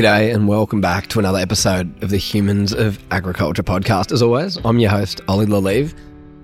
[0.00, 4.12] G'day and welcome back to another episode of the Humans of Agriculture podcast.
[4.12, 5.94] As always, I'm your host, Oli Le Lievre.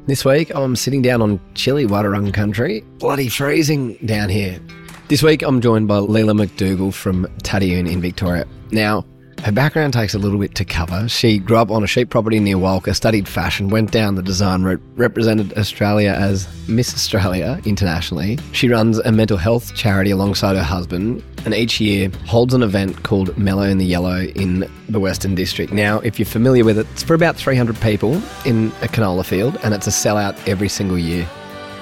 [0.07, 4.61] This week, I'm sitting down on chilly Wadawurrung country, bloody freezing down here.
[5.08, 8.45] This week, I'm joined by Leila McDougall from Tatyoon in Victoria.
[8.72, 9.06] Now,
[9.45, 11.09] her background takes a little bit to cover.
[11.09, 14.62] She grew up on a sheep property near Walcha, studied fashion, went down the design
[14.62, 18.39] route, represented Australia as Miss Australia internationally.
[18.53, 23.04] She runs a mental health charity alongside her husband, and each year holds an event
[23.04, 25.73] called Mellow in the Yellow in the Western District.
[25.73, 28.14] Now, if you're familiar with it, it's for about 300 people
[28.45, 31.29] in a canola field, and it's a sellout every single year.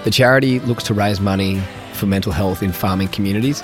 [0.04, 1.62] The charity looks to raise money
[1.94, 3.62] for mental health in farming communities,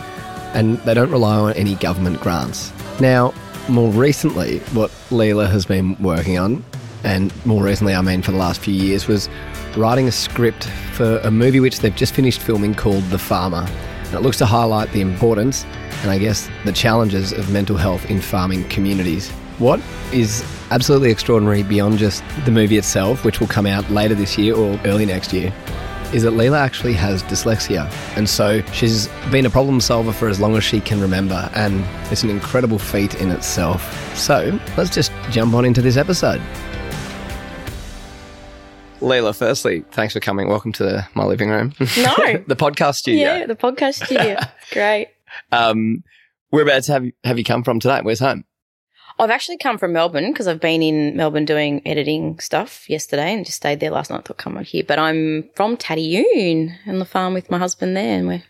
[0.54, 2.72] and they don't rely on any government grants.
[2.98, 3.34] Now,
[3.70, 6.64] more recently, what Leila has been working on,
[7.04, 9.28] and more recently, I mean for the last few years, was
[9.76, 13.66] writing a script for a movie which they've just finished filming called The Farmer.
[14.04, 15.64] And it looks to highlight the importance
[16.02, 19.30] and I guess the challenges of mental health in farming communities.
[19.58, 19.80] What
[20.12, 24.54] is absolutely extraordinary beyond just the movie itself, which will come out later this year
[24.56, 25.52] or early next year,
[26.12, 27.90] is that Leila actually has dyslexia.
[28.16, 31.50] And so she's been a problem solver for as long as she can remember.
[31.54, 34.16] And it's an incredible feat in itself.
[34.16, 36.42] So let's just jump on into this episode.
[39.00, 40.48] Leila, firstly, thanks for coming.
[40.48, 41.72] Welcome to my living room.
[41.78, 41.86] No.
[42.46, 43.36] the podcast studio.
[43.36, 44.36] Yeah, the podcast studio.
[44.72, 45.08] Great.
[45.52, 46.02] Um,
[46.50, 48.04] whereabouts have you, have you come from tonight?
[48.04, 48.44] Where's home?
[49.20, 53.44] I've actually come from Melbourne because I've been in Melbourne doing editing stuff yesterday and
[53.44, 54.18] just stayed there last night.
[54.20, 57.96] I thought come out here, but I'm from Tatyoon and the farm with my husband
[57.96, 58.42] there, and we're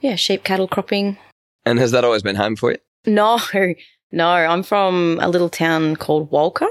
[0.00, 1.18] yeah sheep, cattle, cropping.
[1.64, 2.78] And has that always been home for you?
[3.06, 3.38] No,
[4.12, 6.68] no, I'm from a little town called Walcha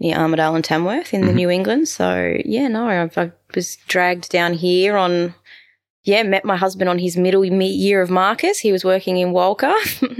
[0.00, 1.36] near Armidale and Tamworth in the Mhm.
[1.36, 1.88] New England.
[1.88, 5.34] So yeah, no, I've, I was dragged down here on.
[6.04, 8.58] Yeah, met my husband on his middle year of Marcus.
[8.58, 9.72] He was working in Walcha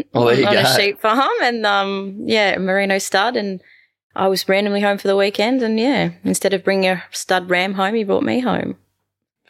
[0.15, 0.61] Oh, on go.
[0.61, 3.37] a sheep farm, and um, yeah, merino stud.
[3.37, 3.61] And
[4.17, 7.75] I was randomly home for the weekend, and yeah, instead of bringing a stud ram
[7.75, 8.77] home, he brought me home.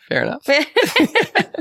[0.09, 0.47] Fair enough.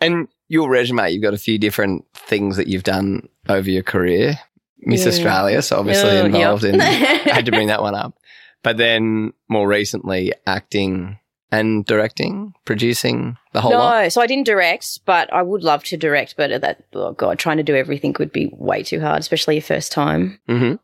[0.00, 4.34] And your resume, you've got a few different things that you've done over your career.
[4.80, 5.08] Miss Yeah.
[5.10, 6.24] Australia, so obviously Oh, yep.
[6.26, 6.80] involved in.
[6.80, 8.18] I had to bring that one up.
[8.64, 11.18] But then more recently, acting
[11.52, 14.12] and directing, producing the whole no, lot.
[14.12, 16.36] so I didn't direct, but I would love to direct.
[16.36, 19.62] But that, oh god, trying to do everything would be way too hard, especially your
[19.62, 20.38] first time.
[20.48, 20.74] hmm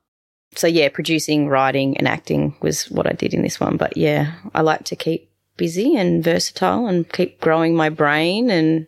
[0.55, 3.77] So yeah, producing, writing, and acting was what I did in this one.
[3.77, 8.87] But yeah, I like to keep busy and versatile and keep growing my brain and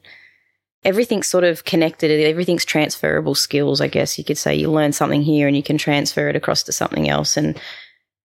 [0.84, 2.10] everything's sort of connected.
[2.24, 4.54] Everything's transferable skills, I guess you could say.
[4.54, 7.36] You learn something here and you can transfer it across to something else.
[7.36, 7.60] And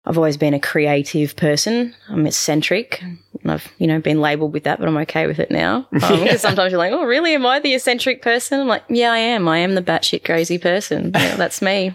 [0.07, 1.93] I've always been a creative person.
[2.07, 3.03] I'm eccentric.
[3.43, 5.87] And I've, you know, been labeled with that, but I'm okay with it now.
[6.01, 7.35] Um, Because sometimes you're like, oh, really?
[7.35, 8.61] Am I the eccentric person?
[8.61, 9.47] I'm like, yeah, I am.
[9.49, 11.11] I am the batshit crazy person.
[11.15, 11.93] Yeah, that's me.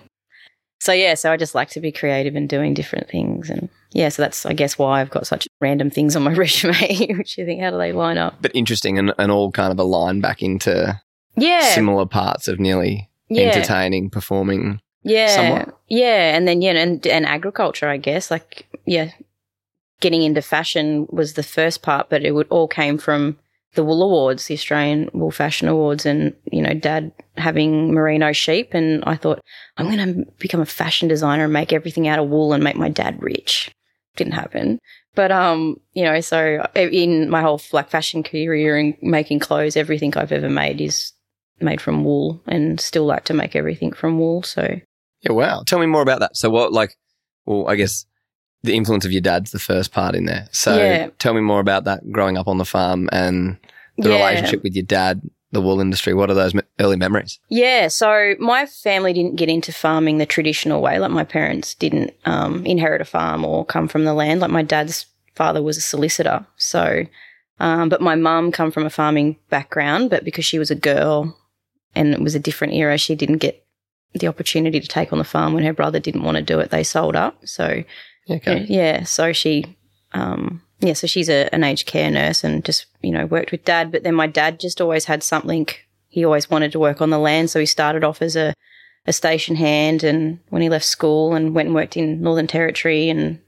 [0.80, 4.08] So yeah, so I just like to be creative and doing different things, and yeah,
[4.08, 7.46] so that's I guess why I've got such random things on my resume, which you
[7.46, 8.42] think how do they line up?
[8.42, 11.00] But interesting and, and all kind of align back into
[11.36, 14.80] Yeah, similar parts of nearly yeah, entertaining, performing.
[15.02, 15.78] Yeah, somewhat.
[15.88, 19.10] yeah, and then yeah, and and agriculture, I guess, like yeah,
[20.00, 23.38] getting into fashion was the first part, but it would all came from
[23.74, 28.74] the Wool Awards, the Australian Wool Fashion Awards, and you know, Dad having merino sheep,
[28.74, 29.40] and I thought
[29.78, 32.76] I'm going to become a fashion designer and make everything out of wool and make
[32.76, 33.70] my dad rich.
[34.16, 34.78] Didn't happen,
[35.14, 40.14] but um, you know, so in my whole like fashion career and making clothes, everything
[40.16, 41.12] I've ever made is
[41.60, 44.42] made from wool, and still like to make everything from wool.
[44.42, 44.80] So
[45.22, 45.62] Yeah, wow.
[45.66, 46.36] Tell me more about that.
[46.36, 46.96] So, what, like,
[47.46, 48.06] well, I guess
[48.62, 50.48] the influence of your dad's the first part in there.
[50.52, 51.08] So, Yeah.
[51.18, 53.56] tell me more about that growing up on the farm and
[53.98, 54.16] the Yeah.
[54.16, 55.20] relationship with your dad,
[55.52, 56.14] the wool industry.
[56.14, 57.38] What are those me- early memories?
[57.48, 60.98] Yeah, so my family didn't get into farming the traditional way.
[60.98, 64.40] Like my parents didn't um, inherit a farm or come from the land.
[64.40, 66.46] Like my dad's father was a solicitor.
[66.56, 67.04] So,
[67.60, 70.08] um, but my mum come from a farming background.
[70.10, 71.36] But because she was a girl
[71.94, 73.64] and it was a different era, she didn't get
[74.14, 76.70] the opportunity to take on the farm when her brother didn't want to do it.
[76.70, 77.46] They sold up.
[77.46, 77.82] So
[78.26, 78.66] Yeah, okay.
[78.68, 79.76] yeah, so she,
[80.12, 83.64] um, yeah, so she's a, an aged care nurse and just you know worked with
[83.64, 83.92] dad.
[83.92, 85.68] But then my dad just always had something.
[86.08, 88.54] He always wanted to work on the land, so he started off as a
[89.06, 93.08] a station hand, and when he left school and went and worked in Northern Territory
[93.08, 93.40] and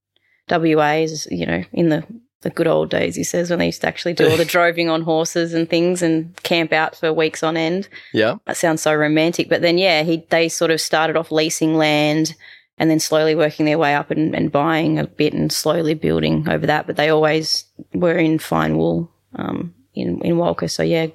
[0.50, 2.05] WA, you know, in the
[2.44, 4.88] the good old days, he says, when they used to actually do all the droving
[4.88, 8.37] on horses and things and camp out for weeks on end Yeah.
[8.46, 9.49] that sounds so romantic.
[9.49, 12.35] But then, yeah, he they sort of started off leasing land
[12.79, 16.49] and then slowly working their way up and, and buying a bit and slowly building
[16.49, 16.87] over that.
[16.87, 20.70] But they always were in fine wool um, in in Walcha.
[20.70, 21.06] So yeah.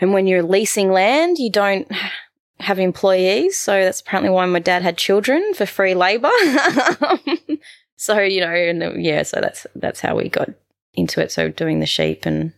[0.00, 1.86] And when you're leasing land, you don't.
[2.60, 3.56] have employees.
[3.56, 6.28] So that's apparently why my dad had children for free labor.
[8.00, 10.48] so, you know, and uh, yeah, so that's, that's how we got
[10.94, 11.30] into it.
[11.30, 12.54] So doing the sheep and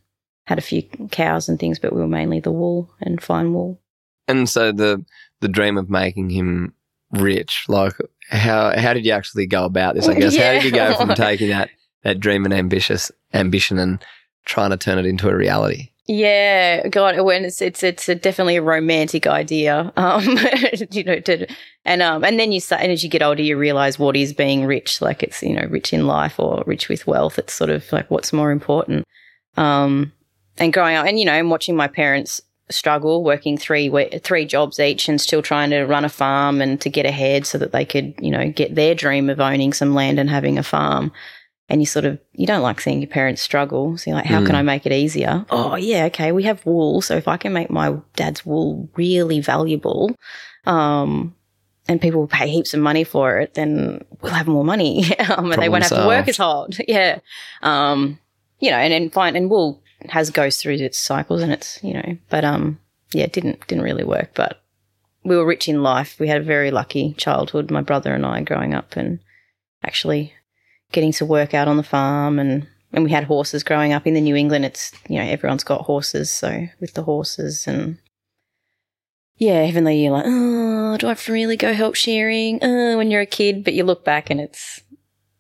[0.47, 3.81] had a few cows and things, but we were mainly the wool and fine wool.
[4.29, 5.05] And so the,
[5.41, 6.75] the dream of making him
[7.11, 7.95] rich, like
[8.31, 10.07] how, how did you actually go about this?
[10.07, 10.47] I guess, yeah.
[10.47, 11.71] how did you go from taking that,
[12.05, 14.01] that dream and ambitious ambition and
[14.45, 15.91] trying to turn it into a reality?
[16.09, 20.25] Yeah, God, when it's it's it's a definitely a romantic idea, um,
[20.91, 21.47] you know, to,
[21.85, 24.33] and um, and then you start, and as you get older, you realize what is
[24.33, 25.01] being rich.
[25.01, 27.39] Like it's you know, rich in life or rich with wealth.
[27.39, 29.07] It's sort of like what's more important.
[29.57, 30.13] Um,
[30.59, 33.89] and growing up, and you know, and watching my parents struggle, working three
[34.25, 37.59] three jobs each, and still trying to run a farm and to get ahead, so
[37.59, 40.65] that they could you know get their dream of owning some land and having a
[40.65, 41.13] farm
[41.73, 43.97] and you sort of you don't like seeing your parents struggle.
[43.97, 44.47] So you're like, how mm.
[44.47, 45.47] can I make it easier?
[45.49, 49.41] Oh yeah, okay, we have wool, so if I can make my dad's wool really
[49.41, 50.15] valuable,
[50.67, 51.35] um,
[51.89, 55.51] and people will pay heaps of money for it, then we'll have more money, um,
[55.51, 56.77] and they won't have to work as hard.
[56.87, 57.21] yeah,
[57.63, 58.19] um,
[58.61, 61.95] you know, and then fine, and wool has goes through its cycles, and it's you
[61.95, 62.79] know, but um,
[63.15, 64.63] yeah, it didn't didn't really work, but
[65.25, 66.21] we were rich in life.
[66.21, 69.21] We had a very lucky childhood, my brother and I, growing up, and
[69.83, 70.35] actually
[70.93, 74.15] getting to work out on the farm and and we had horses growing up in
[74.15, 74.65] the New England.
[74.65, 77.99] It's you know everyone's got horses, so with the horses and
[79.37, 82.63] yeah, even though you're like, oh, do I really go help shearing?
[82.63, 84.81] Uh, when you're a kid, but you look back and it's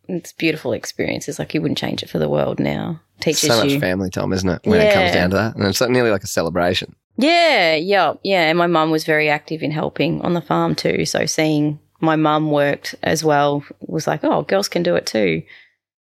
[0.08, 1.38] it's beautiful experiences.
[1.38, 3.00] Like you wouldn't change it for the world now.
[3.20, 3.81] Teaches so much you.
[3.81, 4.62] family time, isn't it?
[4.64, 4.88] When yeah.
[4.88, 6.96] it comes down to that, and it's nearly like a celebration.
[7.16, 8.49] Yeah, yeah, yeah.
[8.49, 11.04] And my mum was very active in helping on the farm too.
[11.04, 15.43] So seeing my mum worked as well was like, oh, girls can do it too.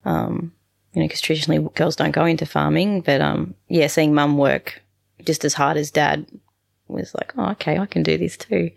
[0.04, 0.52] Um,
[0.92, 4.82] you know, because traditionally girls don't go into farming, but um, yeah, seeing mum work
[5.24, 6.26] just as hard as dad
[6.88, 8.70] was like, oh, okay, I can do this too.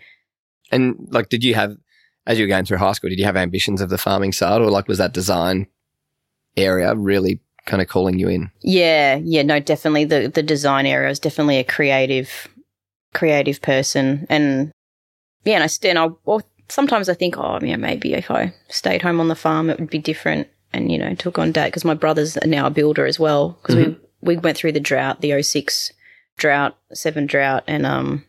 [0.71, 1.77] And like, did you have,
[2.25, 4.61] as you were going through high school, did you have ambitions of the farming side,
[4.61, 5.67] or like was that design
[6.57, 8.51] area really kind of calling you in?
[8.61, 12.49] Yeah, yeah, no, definitely the the design area is definitely a creative,
[13.13, 14.71] creative person, and
[15.45, 15.97] yeah, and I stand.
[15.97, 16.09] I
[16.69, 19.89] sometimes I think, oh, yeah, maybe if I stayed home on the farm, it would
[19.89, 20.47] be different.
[20.73, 23.57] And, you know, took on dad because my brother's now a builder as well.
[23.61, 24.03] Because mm-hmm.
[24.21, 25.93] we, we went through the drought, the 06
[26.37, 27.63] drought, seven drought.
[27.67, 28.25] And, um,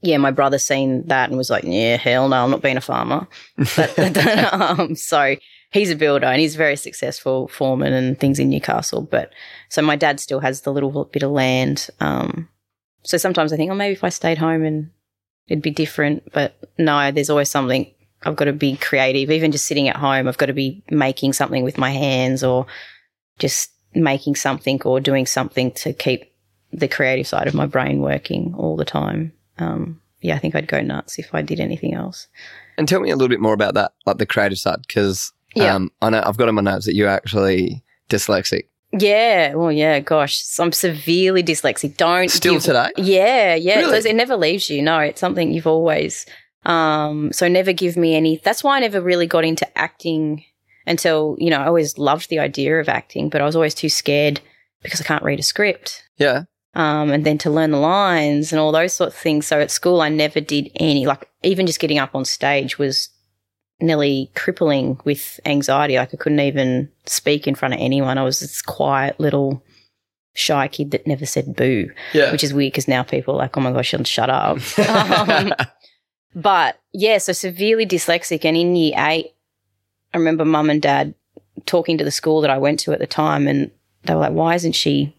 [0.00, 2.80] yeah, my brother seen that and was like, yeah, hell no, I'm not being a
[2.80, 3.26] farmer.
[3.76, 5.36] But, um, so
[5.70, 9.02] he's a builder and he's very successful foreman and things in Newcastle.
[9.02, 9.32] But
[9.68, 11.88] so my dad still has the little bit of land.
[12.00, 12.48] Um,
[13.02, 14.90] so sometimes I think, oh, maybe if I stayed home and
[15.48, 16.32] it'd be different.
[16.32, 17.92] But no, there's always something.
[18.22, 19.30] I've got to be creative.
[19.30, 22.66] Even just sitting at home, I've got to be making something with my hands or
[23.38, 26.32] just making something or doing something to keep
[26.72, 29.32] the creative side of my brain working all the time.
[29.58, 32.28] Um, yeah, I think I'd go nuts if I did anything else.
[32.76, 35.74] And tell me a little bit more about that, like the creative side, because yeah.
[35.74, 38.64] um, I know I've got in my notes that you're actually dyslexic.
[38.92, 41.96] Yeah, well, yeah, gosh, I'm severely dyslexic.
[41.96, 42.90] Don't still give, today.
[42.96, 43.98] Yeah, yeah, really?
[43.98, 44.82] it, it never leaves you.
[44.82, 46.26] No, it's something you've always.
[46.64, 48.40] Um, so never give me any.
[48.42, 50.44] That's why I never really got into acting
[50.86, 53.88] until you know I always loved the idea of acting, but I was always too
[53.88, 54.40] scared
[54.82, 56.02] because I can't read a script.
[56.18, 56.44] Yeah.
[56.74, 59.46] Um, and then to learn the lines and all those sort of things.
[59.46, 63.08] So at school, I never did any like even just getting up on stage was
[63.80, 65.96] nearly crippling with anxiety.
[65.96, 68.18] Like I couldn't even speak in front of anyone.
[68.18, 69.62] I was this quiet little
[70.34, 72.32] shy kid that never said boo, yeah.
[72.32, 74.58] which is weird because now people are like, oh my gosh, she'll shut up.
[75.28, 75.52] um,
[76.34, 78.44] but yeah, so severely dyslexic.
[78.44, 79.34] And in year eight,
[80.14, 81.14] I remember mum and dad
[81.66, 83.70] talking to the school that I went to at the time and
[84.04, 85.14] they were like, why isn't she,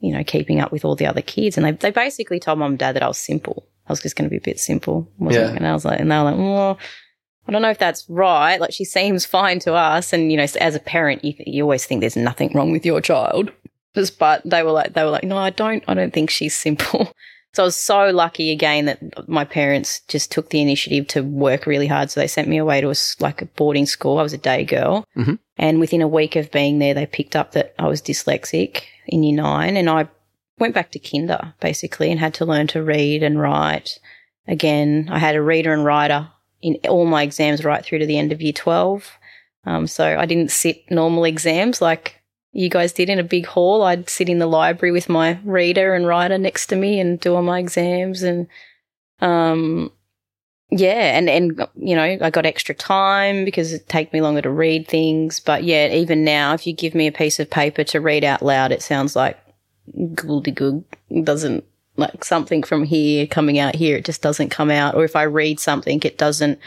[0.00, 1.56] you know, keeping up with all the other kids?
[1.56, 3.66] And they, they basically told mum and dad that I was simple.
[3.88, 5.08] I was just going to be a bit simple.
[5.20, 5.50] yeah.
[5.50, 6.78] And I was like, and they were like, well,
[7.48, 8.60] I don't know if that's right.
[8.60, 10.12] Like she seems fine to us.
[10.12, 13.00] And, you know, as a parent, you, you always think there's nothing wrong with your
[13.00, 13.52] child.
[14.18, 17.12] But they were like, they were like, no, I don't, I don't think she's simple.
[17.56, 21.64] So I was so lucky again that my parents just took the initiative to work
[21.64, 22.10] really hard.
[22.10, 24.18] So they sent me away to a, like a boarding school.
[24.18, 25.06] I was a day girl.
[25.16, 25.36] Mm-hmm.
[25.56, 29.22] And within a week of being there, they picked up that I was dyslexic in
[29.22, 29.78] year nine.
[29.78, 30.06] And I
[30.58, 34.00] went back to kinder basically and had to learn to read and write.
[34.46, 36.28] Again, I had a reader and writer
[36.66, 39.10] in all my exams right through to the end of year 12.
[39.64, 42.20] Um, so I didn't sit normal exams like
[42.52, 43.82] you guys did in a big hall.
[43.82, 47.34] I'd sit in the library with my reader and writer next to me and do
[47.34, 48.48] all my exams and,
[49.20, 49.92] um,
[50.70, 54.50] yeah, and and you know, I got extra time because it take me longer to
[54.50, 55.38] read things.
[55.38, 58.42] But yeah, even now, if you give me a piece of paper to read out
[58.42, 59.38] loud, it sounds like
[59.94, 60.84] gooldy.
[61.22, 61.64] Doesn't
[61.96, 64.94] like something from here coming out here, it just doesn't come out.
[64.94, 66.58] Or if I read something, it doesn't.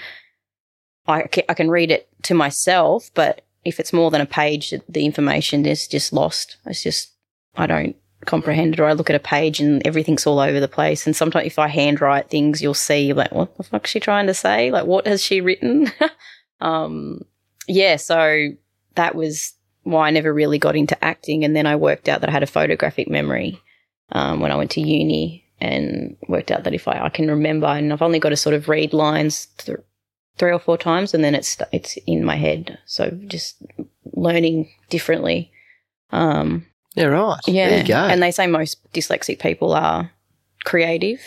[1.08, 4.74] I can, I can read it to myself, but if it's more than a page,
[4.88, 6.58] the information is just lost.
[6.66, 7.12] It's just
[7.56, 7.96] I don't
[8.26, 11.06] comprehend it, or I look at a page and everything's all over the place.
[11.06, 14.34] And sometimes if I handwrite things, you'll see like what the fuck's she trying to
[14.34, 14.72] say?
[14.72, 15.92] Like what has she written?
[16.62, 17.22] um,
[17.68, 18.50] yeah, so
[18.96, 21.44] that was why I never really got into acting.
[21.44, 23.60] And then I worked out that I had a photographic memory
[24.12, 27.68] um, when I went to uni and worked out that if I, I can remember,
[27.68, 29.78] and I've only got to sort of read lines th-
[30.38, 32.78] three or four times and then it's, it's in my head.
[32.86, 33.62] So just
[34.14, 35.52] learning differently.
[36.12, 37.40] Um, Yeah, right.
[37.46, 37.70] yeah.
[37.70, 37.96] There you go.
[37.98, 40.12] And they say most dyslexic people are
[40.66, 41.20] creative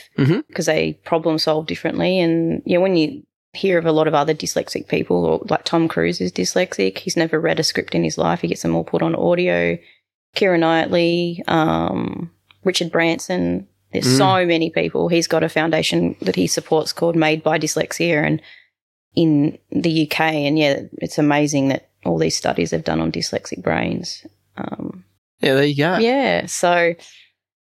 [0.48, 2.18] because they problem solve differently.
[2.20, 3.22] And yeah, when you
[3.52, 7.16] hear of a lot of other dyslexic people, or like Tom Cruise is dyslexic, he's
[7.16, 8.40] never read a script in his life.
[8.40, 9.76] He gets them all put on audio.
[10.34, 12.30] Keira Knightley, um,
[12.64, 13.66] Richard Branson.
[13.92, 14.18] There's Mm.
[14.18, 15.08] so many people.
[15.08, 18.40] He's got a foundation that he supports called Made by Dyslexia, and
[19.14, 20.20] in the UK.
[20.46, 24.26] And yeah, it's amazing that all these studies have done on dyslexic brains.
[24.56, 25.04] Um,
[25.40, 25.98] yeah, there you go.
[25.98, 26.46] yeah.
[26.46, 26.94] So,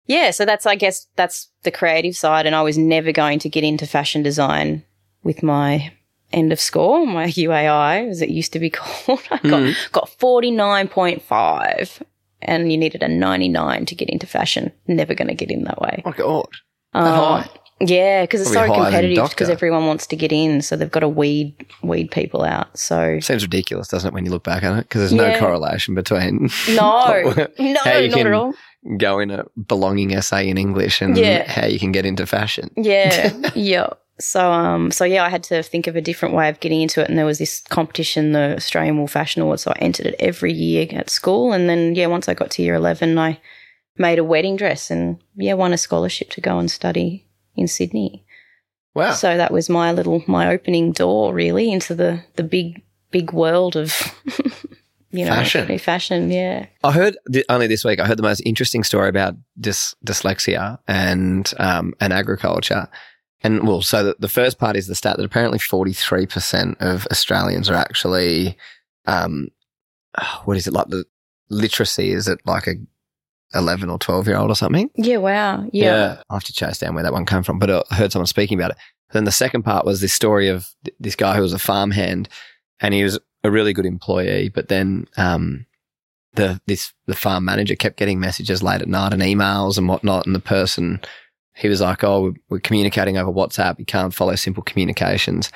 [0.06, 0.30] yeah.
[0.30, 2.46] So that's, I guess, that's the creative side.
[2.46, 4.82] And I was never going to get into fashion design
[5.22, 5.92] with my
[6.32, 9.20] end of score, my UAI, as it used to be called.
[9.30, 9.92] I got, Mm.
[9.92, 12.02] got 49.5
[12.44, 14.72] and you needed a 99 to get into fashion.
[14.86, 16.02] Never going to get in that way.
[16.04, 16.48] Oh, God.
[16.92, 17.44] Um.
[17.80, 20.62] Yeah, because it's so competitive because everyone wants to get in.
[20.62, 22.78] So they've got to weed, weed people out.
[22.78, 24.82] So, Seems ridiculous, doesn't it, when you look back at it?
[24.88, 28.54] Because there's no correlation between no, no, how you not at all.
[28.96, 31.50] go in a belonging essay in English and Yeah.
[31.50, 32.70] how you can get into fashion.
[32.76, 33.88] Yeah, yeah.
[34.20, 37.02] So um, so yeah, I had to think of a different way of getting into
[37.02, 39.62] it, and there was this competition, the Australian Wool Fashion Awards.
[39.62, 42.62] So I entered it every year at school, and then yeah, once I got to
[42.62, 43.40] year eleven, I
[43.96, 48.24] made a wedding dress, and yeah, won a scholarship to go and study in Sydney.
[48.94, 49.12] Wow.
[49.12, 53.74] So that was my little my opening door really into the the big big world
[53.74, 53.92] of
[55.10, 55.78] you know Fashion.
[55.78, 56.66] Fashion, yeah.
[56.84, 57.16] I heard
[57.48, 57.98] only this week.
[57.98, 62.88] I heard the most interesting story about dys- dyslexia and um, and agriculture.
[63.44, 66.78] And well, so the, the first part is the stat that apparently forty three percent
[66.80, 68.56] of Australians are actually,
[69.06, 69.48] um,
[70.44, 71.04] what is it like the
[71.50, 72.10] literacy?
[72.10, 72.74] Is it like a
[73.54, 74.90] eleven or twelve year old or something?
[74.96, 75.68] Yeah, wow.
[75.72, 76.22] Yeah.
[76.30, 78.58] I'll have to chase down where that one came from, but I heard someone speaking
[78.58, 78.78] about it.
[79.12, 82.28] Then the second part was this story of th- this guy who was a farmhand
[82.80, 85.66] and he was a really good employee, but then, um,
[86.32, 90.26] the, this, the farm manager kept getting messages late at night and emails and whatnot.
[90.26, 91.00] And the person,
[91.54, 93.78] he was like, Oh, we're, we're communicating over WhatsApp.
[93.78, 95.50] You can't follow simple communications.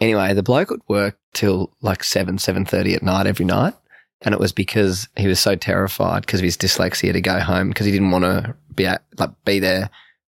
[0.00, 3.74] Anyway, the bloke would work till like seven, seven thirty at night every night.
[4.22, 7.68] And it was because he was so terrified because of his dyslexia to go home
[7.68, 9.90] because he didn't want to be at, like be there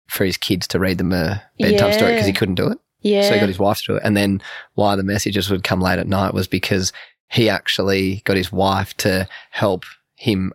[0.07, 2.77] for his kids to read them a bedtime story because he couldn't do it.
[3.01, 3.27] Yeah.
[3.27, 4.03] So he got his wife to do it.
[4.05, 4.41] And then
[4.75, 6.93] why the messages would come late at night was because
[7.29, 10.53] he actually got his wife to help him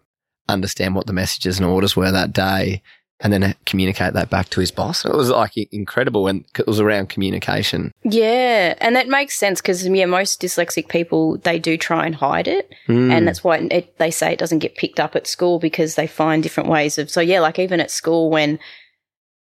[0.49, 2.83] understand what the messages and orders were that day
[3.21, 5.05] and then communicate that back to his boss.
[5.05, 7.93] It was like incredible and it was around communication.
[8.03, 12.47] Yeah, and that makes sense because yeah, most dyslexic people they do try and hide
[12.49, 13.11] it, Mm.
[13.11, 16.07] and that's why it, they say it doesn't get picked up at school because they
[16.07, 17.09] find different ways of.
[17.11, 18.59] So yeah, like even at school when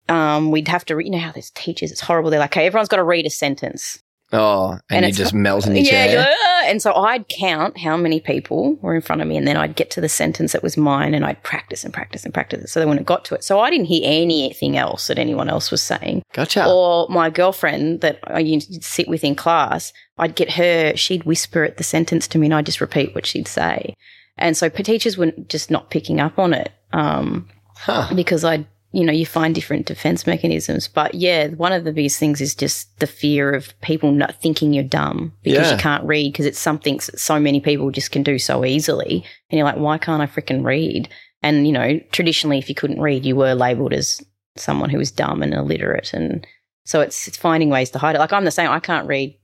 [0.09, 2.29] um we'd have to, re- you know how there's teachers, it's horrible.
[2.29, 3.99] They're like, okay, everyone's got to read a sentence.
[4.35, 6.09] Oh, and, and you just melt in your yeah, chair.
[6.11, 9.37] you're like, "Ah," and so I'd count how many people were in front of me,
[9.37, 12.25] and then I'd get to the sentence that was mine, and I'd practice and practice
[12.25, 12.69] and practice it.
[12.69, 15.49] So that when it got to it, so I didn't hear anything else that anyone
[15.49, 16.23] else was saying.
[16.33, 16.65] Gotcha.
[16.67, 21.23] Or my girlfriend that I used to sit with in class, I'd get her, she'd
[21.23, 23.93] whisper at the sentence to me and I'd just repeat what she'd say.
[24.37, 28.13] And so teachers were just not picking up on it um, Huh.
[28.15, 28.65] because I,
[28.95, 30.87] you know, you find different defense mechanisms.
[30.87, 34.73] But yeah, one of the biggest things is just the fear of people not thinking
[34.73, 35.71] you're dumb because Yeah.
[35.73, 39.25] you can't read because it's something so many people just can do so easily.
[39.49, 41.09] And you're like, why can't I freaking read?
[41.43, 44.21] And, you know, traditionally, if you couldn't read, you were labeled as
[44.55, 46.13] someone who was dumb and illiterate.
[46.13, 46.47] And
[46.85, 48.19] so it's, it's finding ways to hide it.
[48.19, 48.71] Like I'm the same.
[48.71, 49.37] I can't read.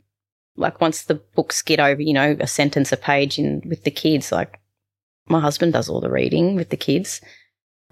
[0.56, 3.92] Like once the books get over, you know, a sentence a page in with the
[3.92, 4.60] kids, like
[5.28, 7.20] my husband does all the reading with the kids.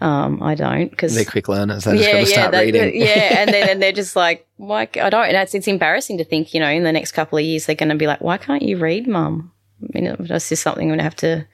[0.01, 1.83] Um, I don't because They're quick learners.
[1.83, 3.01] They just start they- reading.
[3.01, 4.83] yeah, and then and they're just like, why?
[5.01, 5.27] I don't.
[5.27, 7.75] And it's, it's embarrassing to think, you know, in the next couple of years they're
[7.75, 9.51] going to be like, why can't you read, mum?
[9.83, 11.45] I mean, that's just something I'm going to have to.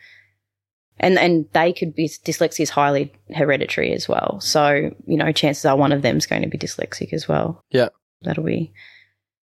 [0.98, 4.40] And and they could be dyslexia is highly hereditary as well.
[4.42, 7.62] So you know, chances are one of them's going to be dyslexic as well.
[7.72, 7.90] Yeah.
[8.22, 8.72] that'll be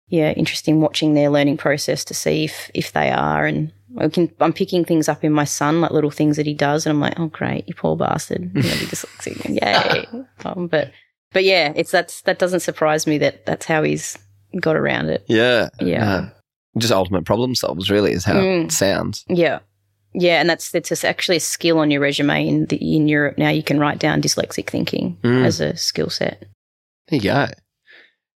[0.09, 3.71] yeah interesting watching their learning process to see if if they are and.
[3.97, 6.85] I can, I'm picking things up in my son, like little things that he does,
[6.85, 8.51] and I'm like, "Oh, great, you poor bastard!
[8.53, 10.91] You're be dyslexic, yay!" um, but
[11.31, 14.17] but yeah, it's that's that doesn't surprise me that that's how he's
[14.59, 15.23] got around it.
[15.27, 15.69] Yeah.
[15.79, 16.09] Yeah.
[16.15, 16.29] Uh,
[16.77, 18.65] just ultimate problem solvers, really, is how Mm.
[18.65, 19.23] it sounds.
[19.29, 19.59] Yeah.
[20.13, 23.49] Yeah, and that's it's actually a skill on your resume in the, in Europe now.
[23.49, 25.45] You can write down dyslexic thinking Mm.
[25.45, 26.45] as a skill set.
[27.07, 27.47] There you go.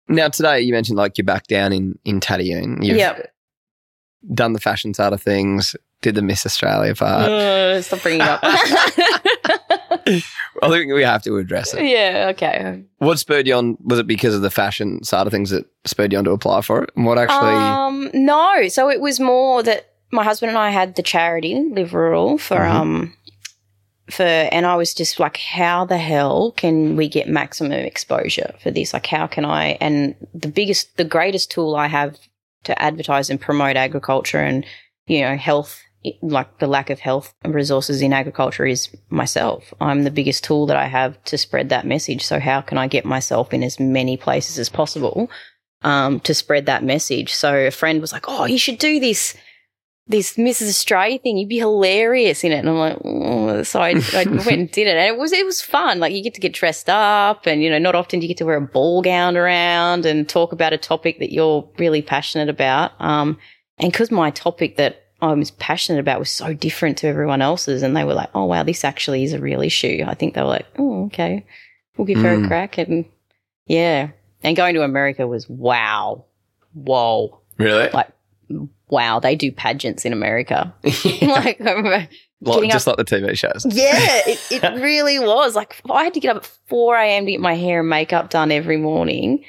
[0.08, 2.84] Now, today you mentioned like you're back down in, in Tatyoon.
[2.84, 3.32] You've Yep.
[4.34, 7.30] Done the fashion side of things, did the Miss Australia part.
[7.30, 8.40] Uh, stop bringing it up.
[10.62, 11.84] I think we have to address it.
[11.86, 12.28] yeah.
[12.34, 12.84] Okay.
[12.98, 13.78] What spurred you on?
[13.84, 16.62] Was it because of the fashion side of things that spurred you on to apply
[16.62, 16.92] for it?
[16.96, 17.54] And what actually?
[17.54, 18.68] Um, no.
[18.68, 22.58] So it was more that my husband and I had the charity Live Rural for
[22.58, 22.70] Mhm.
[22.72, 23.14] um
[24.10, 28.72] for and I was just like, how the hell can we get maximum exposure for
[28.72, 28.92] this?
[28.94, 29.78] Like, how can I?
[29.80, 32.18] And the biggest, the greatest tool I have
[32.64, 34.66] to advertise and promote agriculture and
[35.08, 35.82] you know health,
[36.22, 39.74] like the lack of health resources in agriculture, is myself.
[39.82, 42.24] I'm the biggest tool that I have to spread that message.
[42.24, 45.30] So how can I get myself in as many places as possible?
[45.82, 47.34] um, to spread that message.
[47.34, 49.36] So a friend was like, "Oh, you should do this."
[50.10, 50.70] This Mrs.
[50.70, 53.62] Australia thing, you'd be hilarious in it, and I'm like, oh.
[53.62, 56.00] so I, I went and did it, and it was it was fun.
[56.00, 58.38] Like you get to get dressed up, and you know, not often do you get
[58.38, 62.50] to wear a ball gown around and talk about a topic that you're really passionate
[62.50, 62.92] about.
[63.00, 63.38] Um,
[63.78, 67.84] and because my topic that I was passionate about was so different to everyone else's,
[67.84, 70.42] and they were like, "Oh wow, this actually is a real issue." I think they
[70.42, 71.46] were like, "Oh, okay,
[71.98, 72.48] we'll give her a Mm.
[72.48, 73.06] crack." And
[73.68, 74.10] yeah,
[74.42, 76.26] and going to America was wow,
[76.74, 77.90] whoa, really?
[77.94, 78.10] like
[78.90, 80.74] wow, they do pageants in America.
[80.84, 82.06] like, I remember- uh,
[82.42, 83.66] Like, just like the TV shows.
[83.70, 85.56] yeah, it, it really was.
[85.56, 87.26] Like, I had to get up at 4 a.m.
[87.26, 89.44] to get my hair and makeup done every morning.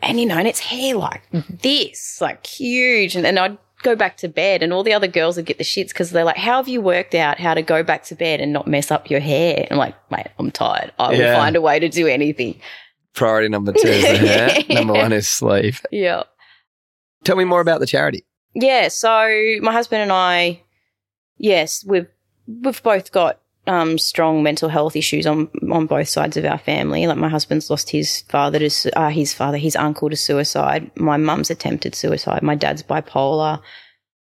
[0.00, 1.22] And, you know, and it's hair like
[1.62, 3.14] this, like huge.
[3.14, 5.64] And, and I'd go back to bed, and all the other girls would get the
[5.64, 8.40] shits because they're like, How have you worked out how to go back to bed
[8.40, 9.58] and not mess up your hair?
[9.58, 10.90] And I'm like, Mate, I'm tired.
[10.98, 11.36] I will Yeah.
[11.36, 12.60] find a way to do anything.
[13.14, 14.58] Priority number two is the hair.
[14.70, 15.76] number one is sleep.
[15.92, 16.24] Yeah.
[17.24, 18.24] Tell me more about the charity.
[18.54, 19.28] Yeah, so
[19.60, 20.62] my husband and I,
[21.38, 22.08] yes, we've
[22.46, 27.06] we've both got um, strong mental health issues on on both sides of our family.
[27.06, 30.90] Like my husband's lost his father to uh, his father, his uncle to suicide.
[30.96, 32.42] My mum's attempted suicide.
[32.42, 33.60] My dad's bipolar.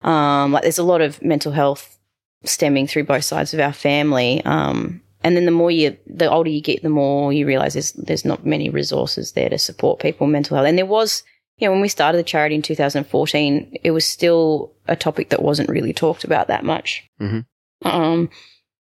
[0.03, 1.99] Um, like there's a lot of mental health
[2.45, 4.43] stemming through both sides of our family.
[4.45, 7.93] Um, and then the more you, the older you get, the more you realize there's
[7.93, 10.69] there's not many resources there to support people mental health.
[10.69, 11.23] And there was
[11.61, 15.43] you know, when we started the charity in 2014, it was still a topic that
[15.43, 17.05] wasn't really talked about that much.
[17.21, 17.45] Mhm.
[17.85, 18.31] Um,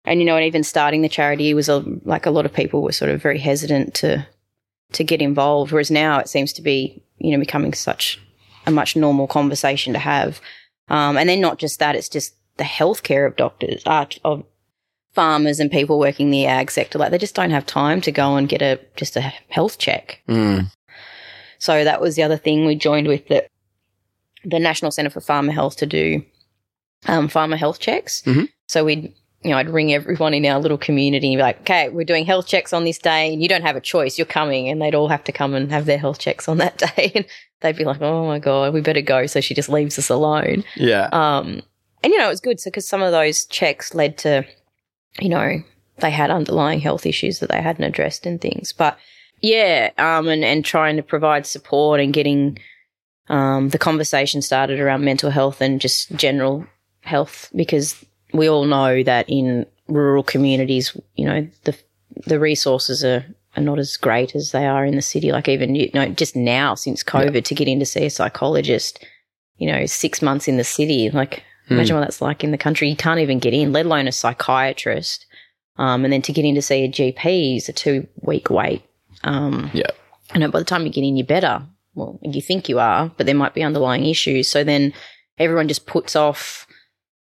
[0.04, 2.82] and you know, and even starting the charity was a, like a lot of people
[2.82, 4.28] were sort of very hesitant to
[4.92, 5.72] to get involved.
[5.72, 8.22] Whereas now it seems to be, you know, becoming such
[8.66, 10.40] a much normal conversation to have.
[10.90, 14.44] Um, and then not just that, it's just the healthcare of doctors, uh, of
[15.14, 17.00] farmers and people working the ag sector.
[17.00, 20.22] Like they just don't have time to go and get a just a health check.
[20.28, 20.72] Mm.
[21.66, 23.46] So that was the other thing we joined with the
[24.44, 26.24] the National Centre for Farmer Health to do
[27.08, 28.22] um, farmer health checks.
[28.22, 28.50] Mhm.
[28.68, 29.12] So we'd
[29.44, 32.26] you know I'd ring everyone in our little community and be like, okay, we're doing
[32.26, 34.94] health checks on this day, and you don't have a choice, you're coming, and they'd
[34.94, 37.26] all have to come and have their health checks on that day, and
[37.62, 39.26] they'd be like, oh my god, we better go.
[39.26, 40.64] So she just leaves us alone.
[40.76, 41.10] Yeah.
[41.12, 41.64] Um,
[42.04, 42.60] and you know, it was good.
[42.60, 44.46] So, because some of those checks led to,
[45.20, 45.64] you know,
[45.98, 48.72] they had underlying health issues that they hadn't addressed and things.
[48.72, 49.00] But
[49.46, 52.58] yeah, um, and, and trying to provide support and getting,
[53.28, 56.66] um, the conversation started around mental health and just general
[57.02, 58.04] health because
[58.34, 61.76] we all know that in rural communities, you know, the,
[62.26, 65.32] the resources are, are not as great as they are in the city.
[65.32, 69.06] Like even, you know, just now since COVID to get in to see a psychologist,
[69.58, 71.74] you know, six months in the city, like Hmm.
[71.76, 72.90] Imagine what that's like in the country.
[72.90, 75.26] You can't even get in, let alone a psychiatrist.
[75.78, 78.84] Um, and then to get in to see a GP is a two week wait.
[79.26, 79.90] Um, Yeah.
[80.34, 81.62] and by the time you get in, you're better.
[81.94, 84.50] Well, you think you are, but there might be underlying issues.
[84.50, 84.94] So then
[85.38, 86.68] everyone just puts off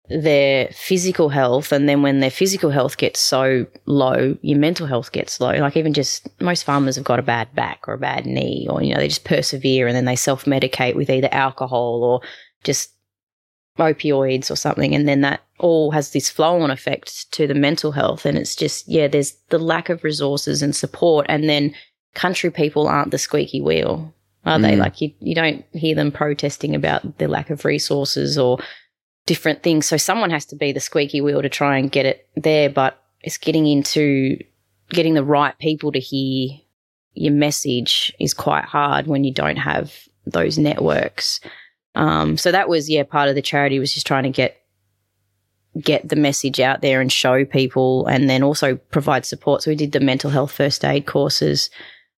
[0.10, 1.72] their physical health.
[1.72, 5.54] And then when their physical health gets so low, your mental health gets low.
[5.54, 8.82] Like even just most farmers have got a bad back or a bad knee, or,
[8.84, 12.22] you know, they just persevere and then they self medicate with either alcohol or
[12.64, 12.92] just
[13.80, 17.92] opioids or something and then that all has this flow on effect to the mental
[17.92, 21.74] health and it's just yeah there's the lack of resources and support and then
[22.14, 24.14] country people aren't the squeaky wheel
[24.46, 24.80] are they Mm.
[24.80, 28.60] like you, you don't hear them protesting about the lack of resources or
[29.26, 32.28] different things so someone has to be the squeaky wheel to try and get it
[32.36, 34.38] there but it's getting into
[34.90, 36.60] getting the right people to hear
[37.14, 39.94] your message is quite hard when you don't have
[40.26, 41.40] those networks
[41.96, 44.58] um, so that was yeah part of the charity was just trying to get
[45.82, 49.64] get the message out there and show people, and then also provide support.
[49.64, 51.70] So we did the mental health first aid courses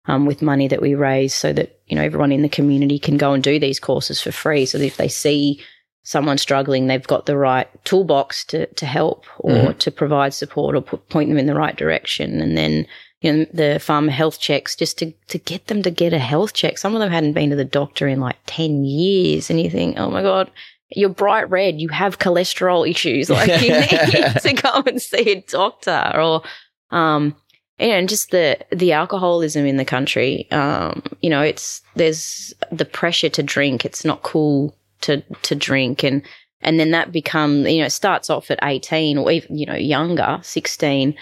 [0.08, 3.18] um, with money that we raise so that, you know, everyone in the community can
[3.18, 4.66] go and do these courses for free.
[4.66, 5.64] So that if they see
[6.04, 9.78] someone struggling, they've got the right toolbox to, to help or Mhm.
[9.80, 12.42] to provide support or put, point them in the right direction.
[12.42, 12.86] And then,
[13.22, 16.54] you know, the farmer health checks just to, to get them to get a health
[16.54, 16.78] check.
[16.78, 19.50] Some of them hadn't been to the doctor in like 10 years.
[19.50, 20.52] And you think, oh my God,
[20.96, 21.82] you're bright red.
[21.82, 23.30] You have cholesterol issues.
[23.32, 23.90] Like you need
[24.42, 26.44] to go and see a doctor or,
[26.92, 27.36] um,
[27.80, 30.50] and just the the alcoholism in the country.
[30.52, 33.86] Um, you know, it's there's the pressure to drink.
[33.86, 36.22] It's not cool to to drink, and
[36.62, 39.76] and then that become you know it starts off at eighteen or even you know
[39.76, 41.16] younger, sixteen,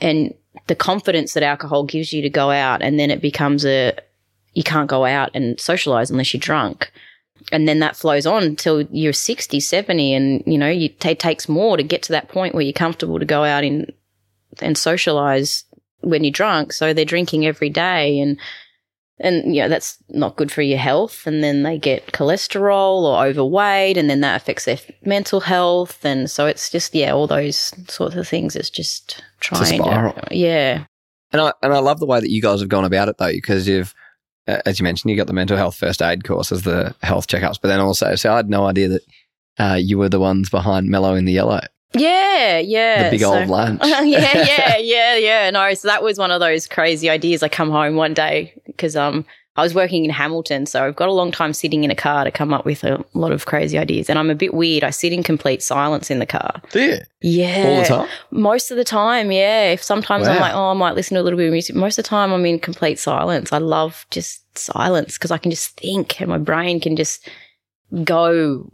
[0.00, 0.34] and
[0.66, 3.92] the confidence that alcohol gives you to go out, and then it becomes a
[4.54, 6.90] you can't go out and socialize unless you're drunk.
[7.52, 11.48] And then that flows on until you're 60, 70, and you know, you, it takes
[11.48, 13.90] more to get to that point where you're comfortable to go out in,
[14.60, 15.64] and socialize
[16.02, 16.72] when you're drunk.
[16.72, 18.38] So they're drinking every day and
[19.22, 23.22] and you know that's not good for your health and then they get cholesterol or
[23.26, 27.74] overweight and then that affects their mental health and so it's just yeah all those
[27.86, 30.14] sorts of things it's just trying spiral.
[30.14, 30.84] to yeah
[31.32, 33.30] And I and I love the way that you guys have gone about it though,
[33.30, 33.94] because you've,
[34.48, 37.26] uh, as you mentioned, you got the mental health first aid course as the health
[37.28, 39.02] checkups, but then also, so I had no idea that
[39.58, 41.60] uh, you were the ones behind Mellow in the Yellow,
[41.94, 43.80] yeah yeah the big so- old lunch.
[43.84, 45.50] yeah, yeah, yeah, yeah.
[45.50, 47.42] No, so that was one of those crazy ideas.
[47.42, 49.24] I come home one day because um
[49.56, 52.22] I was working in Hamilton, so I've got a long time sitting in a car
[52.24, 54.08] to come up with a lot of crazy ideas.
[54.08, 54.84] And I'm a bit weird.
[54.84, 56.62] I sit in complete silence in the car.
[56.70, 58.08] Do you Yeah, all the time?
[58.30, 59.32] most of the time.
[59.32, 59.72] Yeah.
[59.72, 61.74] If sometimes I'm like, oh, I might listen to a little bit of music.
[61.74, 63.52] Most of the time, I'm in complete silence.
[63.52, 67.28] I love just silence because I can just think, and my brain can just
[68.04, 68.70] go.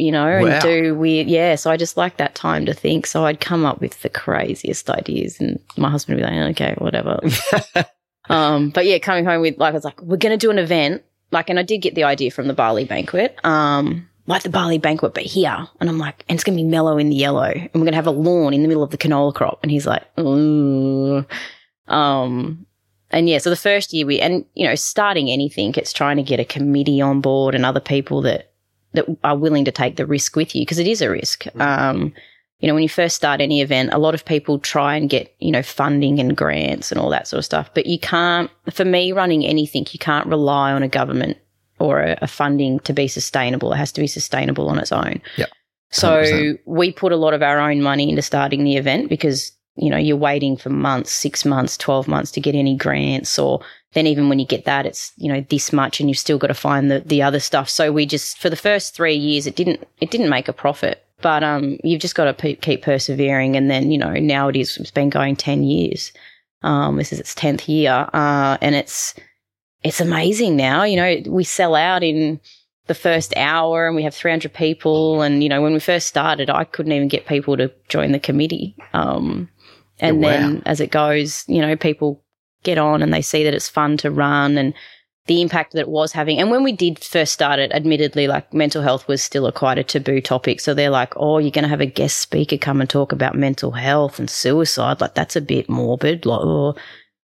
[0.00, 0.46] You know, Wow.
[0.46, 1.54] and do weird, yeah.
[1.56, 3.06] So I just like that time to think.
[3.06, 6.74] So I'd come up with the craziest ideas, and my husband would be like, "Okay,
[6.78, 7.20] whatever."
[8.28, 11.02] Um, but yeah, coming home with like I was like, we're gonna do an event.
[11.32, 13.36] Like, and I did get the idea from the Bali banquet.
[13.44, 15.66] Um, like the Bali banquet, but here.
[15.80, 17.50] And I'm like, and it's gonna be mellow in the yellow.
[17.50, 19.58] And we're gonna have a lawn in the middle of the canola crop.
[19.64, 21.24] And he's like, ooh.
[21.88, 22.66] Um
[23.10, 26.22] and yeah, so the first year we and you know, starting anything, it's trying to
[26.22, 28.49] get a committee on board and other people that
[28.92, 31.46] that are willing to take the risk with you because it is a risk.
[31.60, 32.12] Um,
[32.60, 35.34] you know, when you first start any event, a lot of people try and get,
[35.38, 37.70] you know, funding and grants and all that sort of stuff.
[37.72, 41.38] But you can't, for me, running anything, you can't rely on a government
[41.78, 43.72] or a, a funding to be sustainable.
[43.72, 45.22] It has to be sustainable on its own.
[45.38, 45.48] Yep.
[45.90, 49.90] So we put a lot of our own money into starting the event because, you
[49.90, 53.60] know, you're waiting for months, six months, 12 months to get any grants or
[53.92, 56.46] then even when you get that, it's, you know, this much and you've still got
[56.48, 57.68] to find the, the other stuff.
[57.68, 61.04] So we just, for the first three years, it didn't, it didn't make a profit
[61.22, 63.56] but um, you've just got to pe- keep persevering.
[63.56, 66.12] And then, you know, now it is, it's been going 10 years.
[66.62, 68.08] Um, this is its 10th year.
[68.12, 69.14] Uh, and it's,
[69.82, 70.84] it's amazing now.
[70.84, 72.40] You know, we sell out in
[72.86, 75.22] the first hour and we have 300 people.
[75.22, 78.18] And, you know, when we first started, I couldn't even get people to join the
[78.18, 78.74] committee.
[78.92, 79.48] Um,
[79.98, 80.48] and Yeah, wow.
[80.48, 82.22] then as it goes, you know, people
[82.62, 84.74] get on and they see that it's fun to run and
[85.26, 86.38] the impact that it was having.
[86.38, 89.78] And when we did first start it, admittedly, like mental health was still a quite
[89.78, 90.60] a taboo topic.
[90.60, 93.36] So they're like, oh, you're going to have a guest speaker come and talk about
[93.36, 95.00] mental health and suicide.
[95.00, 96.26] Like that's a bit morbid.
[96.26, 96.74] Like, oh.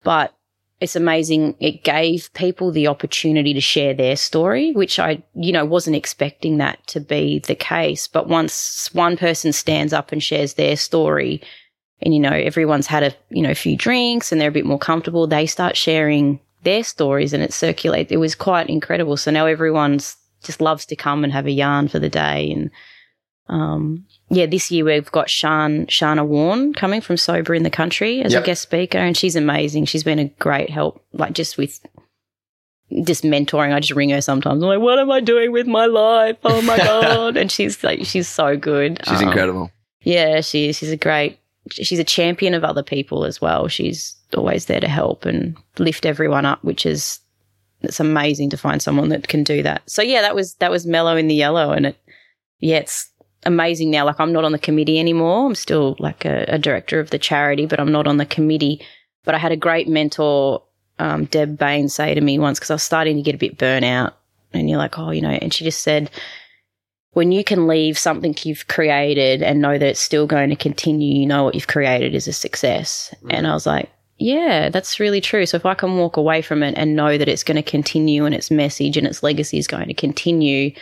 [0.03, 0.33] But
[0.79, 1.55] it's amazing.
[1.59, 6.57] It gave people the opportunity to share their story, which I, you know, wasn't expecting
[6.57, 8.07] that to be the case.
[8.07, 11.41] But once one person stands up and shares their story,
[12.03, 14.65] and you know everyone's had a you know a few drinks and they're a bit
[14.65, 18.11] more comfortable, they start sharing their stories and it circulates.
[18.11, 19.17] It was quite incredible.
[19.17, 22.51] So now everyone's just loves to come and have a yarn for the day.
[22.51, 22.71] And
[23.49, 28.21] um, yeah, this year we've got Shan Shanna Whan coming from Sober in the Country
[28.21, 28.43] as Yep.
[28.43, 29.85] a guest speaker, and she's amazing.
[29.85, 31.79] She's been a great help, like just with
[33.03, 33.73] just mentoring.
[33.73, 34.61] I just ring her sometimes.
[34.63, 36.37] I'm like, what am I doing with my life?
[36.43, 37.35] Oh my god!
[37.37, 39.01] and she's like, she's so good.
[39.05, 39.71] She's Um, incredible.
[40.01, 40.77] yeah, she is.
[40.77, 41.37] She's a great.
[41.71, 43.67] She's a champion of other people as well.
[43.67, 47.19] She's always there to help and lift everyone up, which is
[47.81, 49.81] it's amazing to find someone that can do that.
[49.89, 51.97] So yeah, that was that was mellow in the yellow, and it
[52.59, 53.09] yeah, it's
[53.45, 54.05] amazing now.
[54.05, 55.45] Like I'm not on the committee anymore.
[55.45, 58.81] I'm still like a, a director of the charity, but I'm not on the committee.
[59.25, 60.63] But I had a great mentor,
[60.99, 63.57] um, Deb Bain, say to me once because I was starting to get a bit
[63.57, 64.13] burnout,
[64.53, 66.09] and you're like, oh, you know, and she just said
[67.13, 71.19] when you can leave something you've created and know that it's still going to continue,
[71.19, 73.13] you know what you've created is a success.
[73.17, 73.27] Mm-hmm.
[73.31, 75.45] And I was like, yeah, that's really true.
[75.45, 78.25] So if I can walk away from it and know that it's going to continue
[78.25, 80.73] and its message and its legacy is going to continue,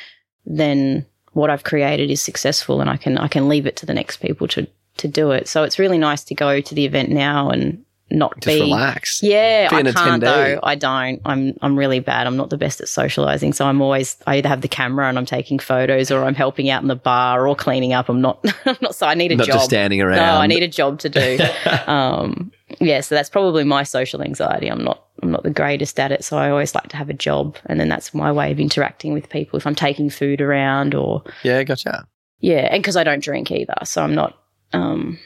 [0.46, 3.94] then what I've created is successful and I can I can leave it to the
[3.94, 4.68] next people to
[4.98, 5.48] to do it.
[5.48, 9.24] So it's really nice to go to the event now and not Just be relax.
[9.24, 10.26] yeah, Be I an can't attendee.
[10.56, 10.60] though.
[10.64, 11.22] I don't.
[11.26, 12.28] I'm I'm really bad.
[12.28, 13.54] I'm not the best at socializing.
[13.54, 16.70] So I'm always I either have the camera and I'm taking photos or I'm helping
[16.70, 18.10] out in the bar or cleaning up.
[18.10, 19.56] I'm not I'm not so I need a Not job.
[19.56, 20.18] just standing around.
[20.18, 21.40] No, I need a job to do.
[21.88, 24.68] um yeah, so that's probably my social anxiety.
[24.68, 27.14] I'm not I'm not the greatest at it, so I always like to have a
[27.14, 30.96] job and then that's my way of interacting with people if I'm taking food around
[30.96, 32.08] or yeah, gotcha.
[32.40, 34.38] yeah, and because I don't drink either, so I'm not.
[34.74, 35.20] Um,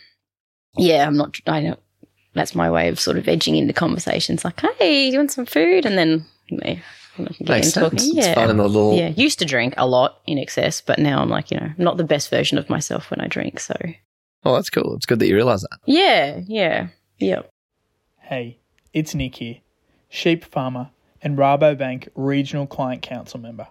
[0.78, 1.38] yeah, I'm not.
[1.48, 1.80] I don't.
[2.36, 5.86] That's my way of sort of edging into conversations, like, "Hey, you want some food?"
[5.86, 6.82] And then you know, I
[7.16, 7.74] can get Makes sense.
[7.74, 8.18] talking.
[8.18, 8.96] It's Yeah, fun in the little.
[8.96, 9.08] yeah.
[9.16, 12.04] Used to drink a lot in excess, but now I'm like, you know, not the
[12.04, 13.60] best version of myself when I drink.
[13.60, 13.74] So
[14.44, 14.94] Oh, that's cool.
[14.96, 15.80] It's good that you realise that.
[15.86, 17.42] yeah, yeah, yeah.
[18.20, 18.58] Hey,
[18.94, 19.58] it's Nick here,
[20.10, 20.90] sheep farmer
[21.22, 23.68] and Rabobank Regional Client Council member.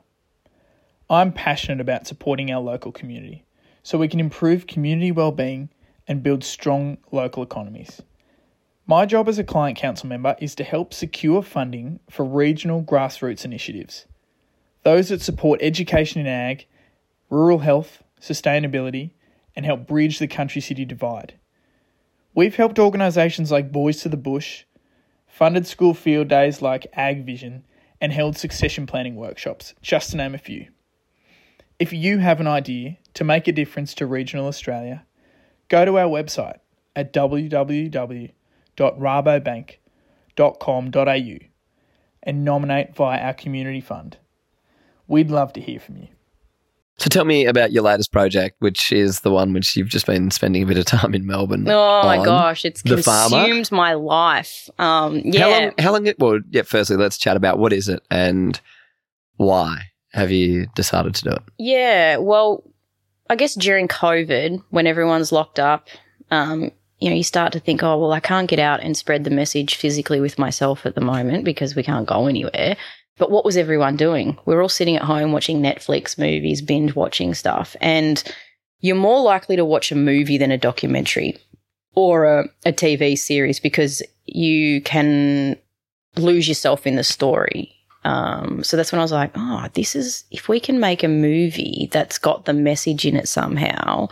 [1.10, 3.44] I'm passionate about supporting our local community
[3.82, 5.68] so we can improve community well-being
[6.08, 8.00] and build strong local economies.
[8.86, 13.42] My job as a client council member is to help secure funding for regional grassroots
[13.42, 14.04] initiatives.
[14.82, 16.66] Those that support education in ag,
[17.30, 19.12] rural health, sustainability,
[19.56, 21.38] and help bridge the country city divide.
[22.34, 24.64] We've helped organisations like Boys to the Bush,
[25.26, 27.64] funded school field days like Ag Vision,
[28.02, 30.68] and held succession planning workshops, just to name a few.
[31.78, 35.06] If you have an idea to make a difference to regional Australia,
[35.68, 36.58] go to our website
[36.94, 37.14] at
[38.76, 41.46] www.rabobank.com.au
[42.22, 44.18] and nominate via our community fund.
[45.06, 46.08] We'd love to hear from you.
[46.96, 50.30] So tell me about your latest project, which is the one which you've just been
[50.30, 51.66] spending a bit of time in Melbourne.
[51.68, 53.44] Oh my gosh, it's The Farmer?
[53.44, 54.70] consumed my life.
[54.78, 55.72] Um, yeah, How long?
[55.78, 56.06] How long?
[56.06, 56.62] It, well, yeah.
[56.62, 58.60] Firstly, let's chat about what is it and
[59.36, 59.82] why
[60.12, 61.42] have you decided to do it?
[61.58, 62.62] Yeah, well,
[63.28, 65.88] I guess during COVID, when everyone's locked up,
[66.30, 66.70] um,
[67.04, 69.30] you know, you start to think, oh, well, I can't get out and spread the
[69.30, 72.78] message physically with myself at the moment because we can't go anywhere.
[73.18, 74.38] But what was everyone doing?
[74.46, 77.76] We're all sitting at home watching Netflix movies, binge watching stuff.
[77.82, 78.24] And
[78.80, 81.36] you're more likely to watch a movie than a documentary
[81.94, 85.58] or a, a TV series because you can
[86.16, 87.70] lose yourself in the story.
[88.04, 91.08] Um, so that's when I was like, oh, this is, if we can make a
[91.08, 94.08] movie that's got the message in it somehow,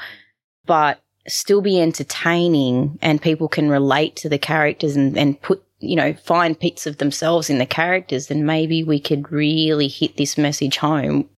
[0.66, 5.96] but still be entertaining and people can relate to the characters and, and put, you
[5.96, 10.36] know, find bits of themselves in the characters, then maybe we could really hit this
[10.36, 11.28] message home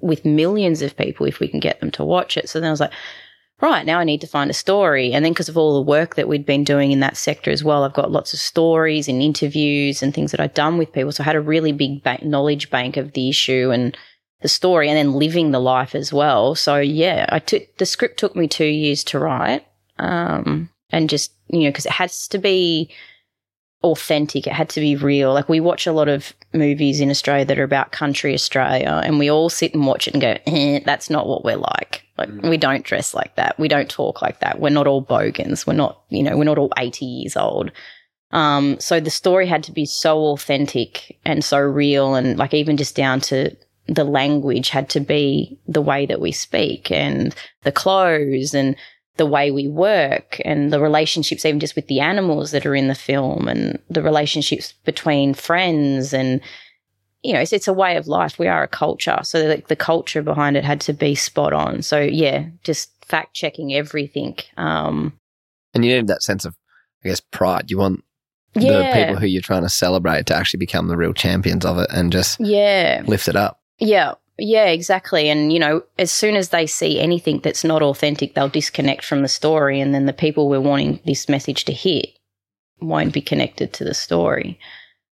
[0.00, 2.48] with millions of people if we can get them to watch it.
[2.48, 2.92] So then I was like,
[3.60, 5.12] right, now I need to find a story.
[5.12, 7.64] And then because of all the work that we'd been doing in that sector as
[7.64, 11.12] well, I've got lots of stories and interviews and things that I'd done with people.
[11.12, 13.96] So I had a really big bank, knowledge bank of the issue and
[14.46, 16.54] the story and then living the life as well.
[16.54, 19.66] So yeah, I took the script took me two years to write.
[19.98, 22.88] Um, and just, you know, because it has to be
[23.82, 24.46] authentic.
[24.46, 25.34] It had to be real.
[25.34, 29.18] Like we watch a lot of movies in Australia that are about country Australia, and
[29.18, 32.04] we all sit and watch it and go, eh, "That's not what we're like.
[32.16, 33.58] Like we don't dress like that.
[33.58, 34.60] We don't talk like that.
[34.60, 35.66] We're not all bogans.
[35.66, 37.72] We're not, you know, we're not all eighty years old."
[38.30, 42.76] Um, so the story had to be so authentic and so real, and like even
[42.76, 43.56] just down to
[43.88, 48.76] the language had to be the way that we speak and the clothes and
[49.16, 52.88] the way we work and the relationships, even just with the animals that are in
[52.88, 56.12] the film and the relationships between friends.
[56.12, 56.40] And,
[57.22, 58.38] you know, it's, it's a way of life.
[58.38, 59.18] We are a culture.
[59.22, 61.82] So the, the culture behind it had to be spot on.
[61.82, 64.36] So, yeah, just fact checking everything.
[64.56, 65.18] Um,
[65.74, 66.54] And you need that sense of,
[67.04, 67.70] I guess, pride.
[67.70, 68.04] You want
[68.54, 68.78] yeah.
[68.78, 71.88] the people who you're trying to celebrate to actually become the real champions of it
[71.90, 73.02] and just yeah.
[73.06, 73.60] lift it up.
[73.78, 74.14] Yeah.
[74.38, 75.30] Yeah, exactly.
[75.30, 79.22] And, you know, as soon as they see anything that's not authentic, they'll disconnect from
[79.22, 79.80] the story.
[79.80, 82.10] And then the people we're wanting this message to hit
[82.80, 84.58] won't be connected to the story.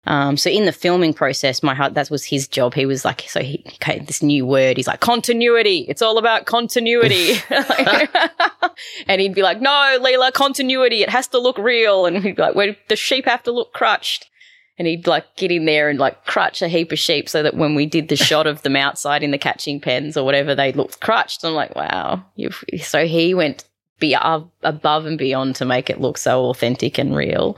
[0.07, 2.75] Um, so in the filming process, my heart, that was his job.
[2.75, 4.77] He was like, so he came this new word.
[4.77, 5.87] He's like, continuity.
[5.89, 7.37] It's all about continuity.
[9.07, 11.03] and he'd be like, no, Leila, continuity.
[11.03, 12.05] It has to look real.
[12.05, 14.29] And he'd be like, well, the sheep have to look crutched
[14.79, 17.57] and he'd like get in there and like crutch a heap of sheep so that
[17.57, 20.73] when we did the shot of them outside in the catching pens or whatever, they
[20.73, 21.45] looked crutched.
[21.45, 22.25] I'm like, wow.
[22.37, 23.65] You've, so he went
[24.01, 24.17] be
[24.63, 27.57] above and beyond to make it look so authentic and real.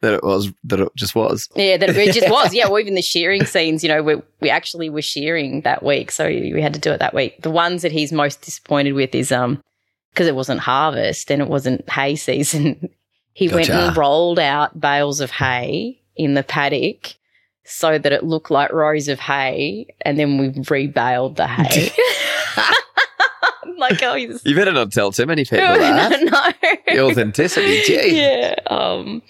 [0.00, 1.48] That it was, that it just was.
[1.54, 2.54] Yeah, that it just was.
[2.54, 6.10] Yeah, well, even the shearing scenes, you know, we, we actually were shearing that week.
[6.10, 7.42] So we had to do it that week.
[7.42, 9.62] The ones that he's most disappointed with is, um,
[10.12, 12.88] because it wasn't harvest and it wasn't hay season.
[13.34, 17.14] He went and rolled out bales of hay in the paddock
[17.64, 21.90] so that it looked like rows of hay, and then we rebaled the hay.
[23.78, 26.22] Like, oh, he's You better not tell too many people no, that.
[26.22, 26.72] no.
[26.94, 28.16] The authenticity, gee.
[28.16, 28.54] yeah.
[28.68, 29.22] Um,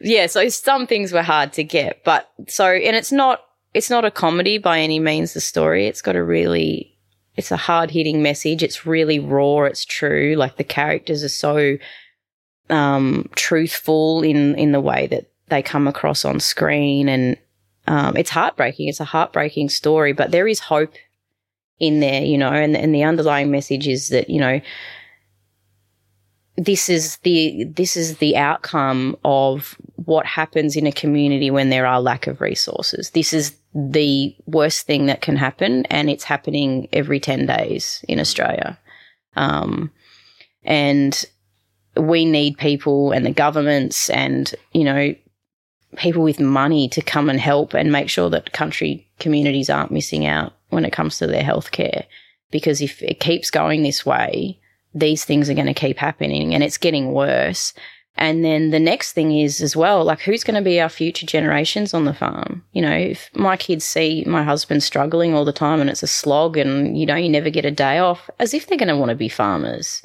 [0.00, 3.40] yeah, so some things were hard to get, but so and it's not
[3.74, 5.32] it's not a comedy by any means.
[5.34, 6.96] The story it's got a really
[7.34, 8.62] it's a hard hitting message.
[8.62, 9.62] It's really raw.
[9.64, 10.36] It's true.
[10.36, 11.76] Like the characters are so
[12.70, 17.36] um, truthful in in the way that they come across on screen, and
[17.86, 18.88] um, it's heartbreaking.
[18.88, 20.94] It's a heartbreaking story, but there is hope
[21.78, 24.60] in there, you know, and and the underlying message is that you know
[26.56, 31.86] this is the this is the outcome of what happens in a community when there
[31.86, 33.10] are lack of resources.
[33.10, 38.18] This is the worst thing that can happen, and it's happening every ten days in
[38.18, 38.78] Australia.
[39.34, 39.90] Um,
[40.64, 41.24] and
[41.96, 45.14] we need people and the governments and you know
[45.96, 50.26] people with money to come and help and make sure that country communities aren't missing
[50.26, 52.04] out when it comes to their healthcare.
[52.50, 54.58] Because if it keeps going this way,
[54.94, 57.74] these things are going to keep happening and it's getting worse.
[58.18, 61.26] And then the next thing is as well, like who's going to be our future
[61.26, 62.64] generations on the farm?
[62.72, 66.06] You know, if my kids see my husband struggling all the time and it's a
[66.06, 68.96] slog and, you know, you never get a day off, as if they're going to
[68.96, 70.02] want to be farmers.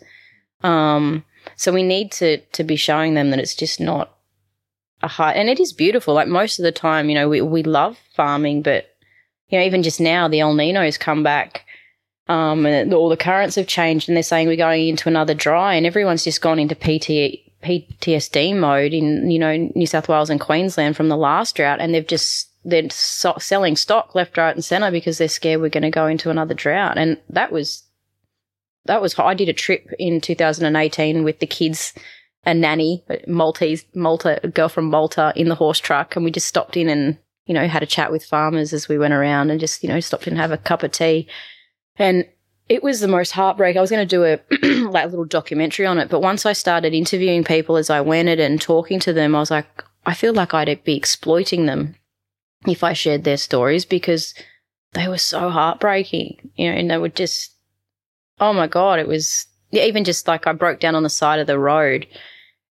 [0.61, 1.23] Um,
[1.55, 4.17] so we need to, to be showing them that it's just not
[5.03, 6.13] a and it is beautiful.
[6.13, 8.89] Like most of the time, you know, we, we love farming, but,
[9.49, 11.65] you know, even just now the El Nino's come back
[12.31, 15.73] um, and all the currents have changed, and they're saying we're going into another dry,
[15.73, 20.39] and everyone's just gone into PT, PTSD mode in you know New South Wales and
[20.39, 24.63] Queensland from the last drought, and they've just they're so- selling stock left, right, and
[24.63, 27.83] centre because they're scared we're going to go into another drought, and that was
[28.85, 31.93] that was I did a trip in 2018 with the kids,
[32.45, 36.47] a nanny, Maltese Malta a girl from Malta in the horse truck, and we just
[36.47, 39.59] stopped in and you know had a chat with farmers as we went around, and
[39.59, 41.27] just you know stopped in and have a cup of tea
[41.97, 42.25] and
[42.69, 43.75] it was the most heartbreak.
[43.75, 44.39] I was going to do a
[44.89, 48.39] like little documentary on it, but once I started interviewing people as I went it
[48.39, 51.95] and talking to them, I was like, I feel like I'd be exploiting them
[52.65, 54.33] if I shared their stories because
[54.93, 57.55] they were so heartbreaking, you know, and they were just,
[58.39, 61.47] oh my God, it was even just like I broke down on the side of
[61.47, 62.07] the road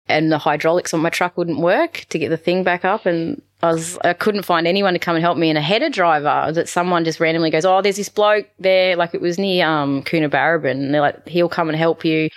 [0.10, 3.06] and the hydraulics on my truck wouldn't work to get the thing back up.
[3.06, 5.90] And I was I couldn't find anyone to come and help me, and a header
[5.90, 9.68] driver that someone just randomly goes, "Oh, there's this bloke there." Like it was near
[9.68, 12.30] um, Coonabarabran, and they're like, "He'll come and help you."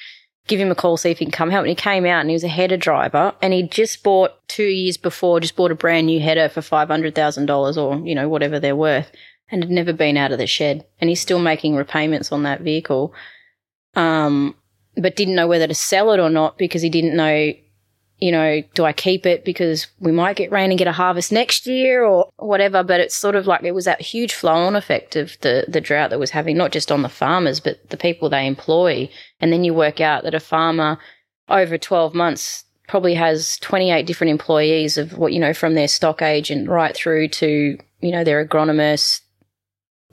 [0.48, 1.62] Give him a call, see if he can come help.
[1.62, 4.64] And he came out, and he was a header driver, and he just bought two
[4.64, 8.14] years before, just bought a brand new header for five hundred thousand dollars, or you
[8.14, 9.12] know whatever they're worth,
[9.50, 12.61] and had never been out of the shed, and he's still making repayments on that
[12.61, 13.14] vehicle.
[13.94, 14.56] Um,
[14.96, 17.52] but didn't know whether to sell it or not because he didn't know
[18.22, 21.32] you know, do I keep it because we might get rain and get a harvest
[21.32, 22.85] next year or whatever?
[22.85, 25.80] But it's sort of like it was that huge flow on effect of the, the
[25.80, 29.11] drought that was having, not just on the farmers, but the people they employ.
[29.40, 30.98] And then you work out that a farmer
[31.48, 36.22] over 12 months probably has 28 different employees of what, you know, from their stock
[36.22, 39.22] agent right through to, you know, their agronomist,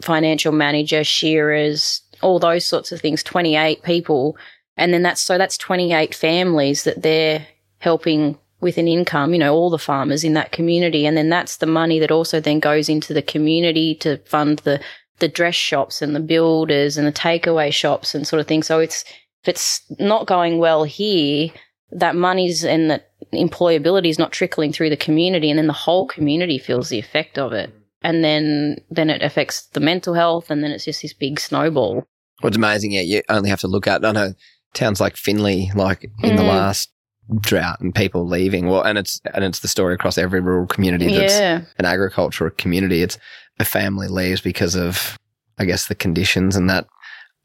[0.02, 4.36] financial manager, shearers, all those sorts of things, 28 people.
[4.78, 7.46] And then that's so that's 28 families that they're
[7.80, 11.06] helping with an income, you know, all the farmers in that community.
[11.06, 14.82] And then that's the money that also then goes into the community to fund the,
[15.20, 18.64] the dress shops and the builders and the takeaway shops and sort of thing.
[18.64, 19.04] So it's,
[19.44, 21.50] if it's not going well here,
[21.92, 26.06] that money's and that employability is not trickling through the community and then the whole
[26.08, 27.74] community feels the effect of it.
[28.02, 32.06] And then, then it affects the mental health and then it's just this big snowball.
[32.42, 34.34] What's amazing, yeah, you only have to look at, I know
[34.74, 36.38] towns like Finley, like in mm.
[36.38, 36.92] the last
[37.38, 38.68] drought and people leaving.
[38.68, 41.62] Well, and it's and it's the story across every rural community that's yeah.
[41.78, 43.02] an agricultural community.
[43.02, 43.18] It's
[43.60, 45.18] a family leaves because of,
[45.58, 46.88] I guess, the conditions, and that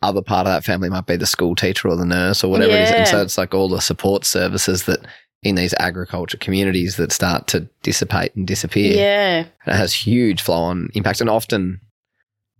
[0.02, 2.72] other part of that family might be the school teacher or the nurse or whatever
[2.72, 2.78] yeah.
[2.78, 2.90] it is.
[2.90, 5.06] And so it's like all the support services that
[5.42, 8.96] in these agriculture communities that start to dissipate and disappear.
[8.96, 11.80] Yeah, and it has huge flow on impacts, and often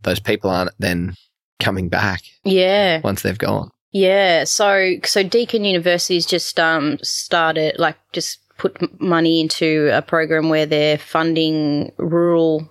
[0.02, 1.14] those people aren't then
[1.60, 2.22] coming back.
[2.44, 3.70] Yeah, once they've gone.
[3.94, 10.48] Yeah, so so Deakin University's just um started like just put money into a program
[10.48, 12.68] where they're funding rural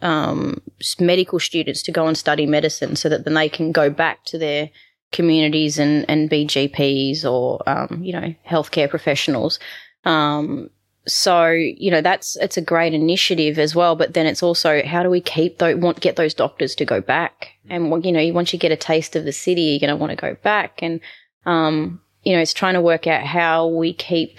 [0.00, 0.62] um,
[1.00, 4.38] medical students to go and study medicine, so that then they can go back to
[4.38, 4.70] their
[5.10, 9.58] communities and and be GPs or um, you know healthcare professionals.
[10.04, 10.70] Um,
[11.06, 15.02] so you know that's it's a great initiative as well but then it's also how
[15.02, 17.48] do we keep those want get those doctors to go back?
[17.68, 20.10] And you know once you get a taste of the city you're going to want
[20.10, 20.82] to go back.
[20.82, 21.00] And
[21.46, 24.38] um, you know it's trying to work out how we keep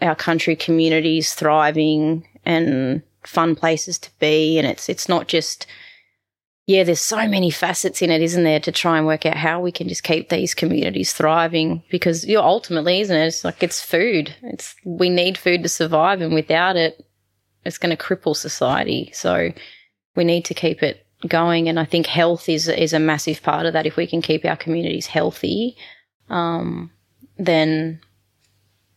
[0.00, 4.58] our country communities thriving and fun places to be.
[4.58, 5.66] And it's it's not just
[6.66, 9.60] yeah, there's so many facets in it, isn't there, to try and work out how
[9.60, 13.26] we can just keep these communities thriving because you know, ultimately, isn't it?
[13.26, 14.34] It's like it's food.
[14.42, 17.04] It's we need food to survive, and without it,
[17.64, 19.10] it's going to cripple society.
[19.12, 19.50] So
[20.14, 23.66] we need to keep it going, and I think health is is a massive part
[23.66, 23.86] of that.
[23.86, 25.76] If we can keep our communities healthy,
[26.30, 26.92] um,
[27.38, 28.00] then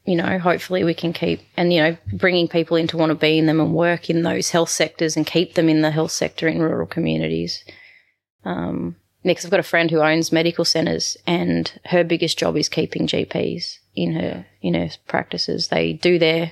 [0.06, 3.16] you know, hopefully we can keep and you know bringing people in to want to
[3.16, 6.12] be in them and work in those health sectors and keep them in the health
[6.12, 7.64] sector in rural communities.
[8.43, 12.70] Um, next, I've got a friend who owns medical centres, and her biggest job is
[12.70, 15.70] keeping GPs in her in her practices.
[15.70, 16.51] They do their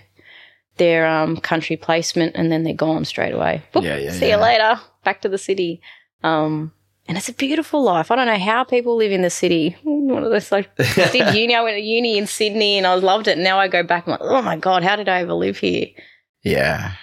[0.78, 3.62] their um, country placement, and then they're gone straight away.
[3.74, 4.38] Boop, Yeah, yeah, see yeah.
[4.38, 4.82] you later.
[5.04, 5.82] Back to the city.
[6.24, 6.72] Um,
[7.08, 8.12] and it's a beautiful life.
[8.12, 9.76] I don't know how people live in the city.
[9.84, 11.56] One of those like I did uni.
[11.56, 13.34] I went to uni in Sydney, and I loved it.
[13.34, 14.08] And now I go back.
[14.08, 15.88] I'm like, oh my god, how did I ever live here?
[16.44, 16.94] Yeah.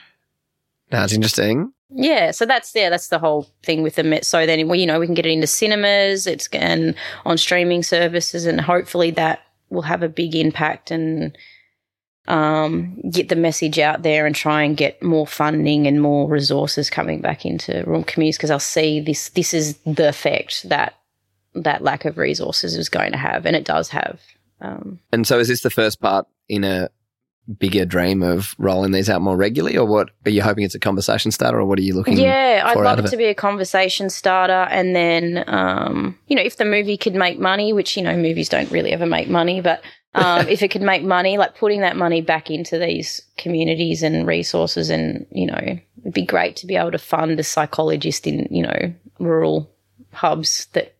[0.92, 1.72] It's interesting.
[1.92, 4.24] Yeah, so that's yeah, that's the whole thing with the Met.
[4.24, 6.94] So then, well, you know, we can get it into cinemas, it's and
[7.24, 9.40] on streaming services, and hopefully that
[9.70, 11.36] will have a big impact and
[12.30, 16.88] um, get the message out there and try and get more funding and more resources
[16.88, 19.30] coming back into rural communities because I'll see this.
[19.30, 20.94] This is the effect that
[21.54, 24.20] that lack of resources is going to have, and it does have.
[24.60, 26.90] Um, And so is this the first part in a
[27.58, 30.78] bigger dream of rolling these out more regularly or what are you hoping it's a
[30.78, 34.08] conversation starter or what are you looking Yeah, I'd love it to be a conversation
[34.08, 34.52] starter.
[34.52, 38.48] And then, um, you know, if the movie could make money, which, you know, movies
[38.48, 39.82] don't really ever make money, but
[40.14, 44.26] um, if it could make money, like putting that money back into these communities and
[44.26, 48.48] resources, and, you know, it'd be great to be able to fund a psychologist in,
[48.50, 49.70] you know, rural
[50.12, 50.96] hubs that,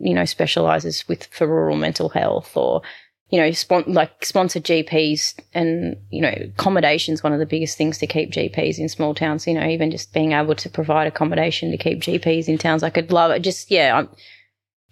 [0.00, 2.82] you know, specializes with for rural mental health or,
[3.30, 7.98] you know, spon- like sponsor GPs and, you know, accommodation's one of the biggest things
[7.98, 11.70] to keep GPs in small towns, you know, even just being able to provide accommodation
[11.70, 12.82] to keep GPs in towns.
[12.82, 13.40] I could love it.
[13.40, 14.08] Just, yeah, I'm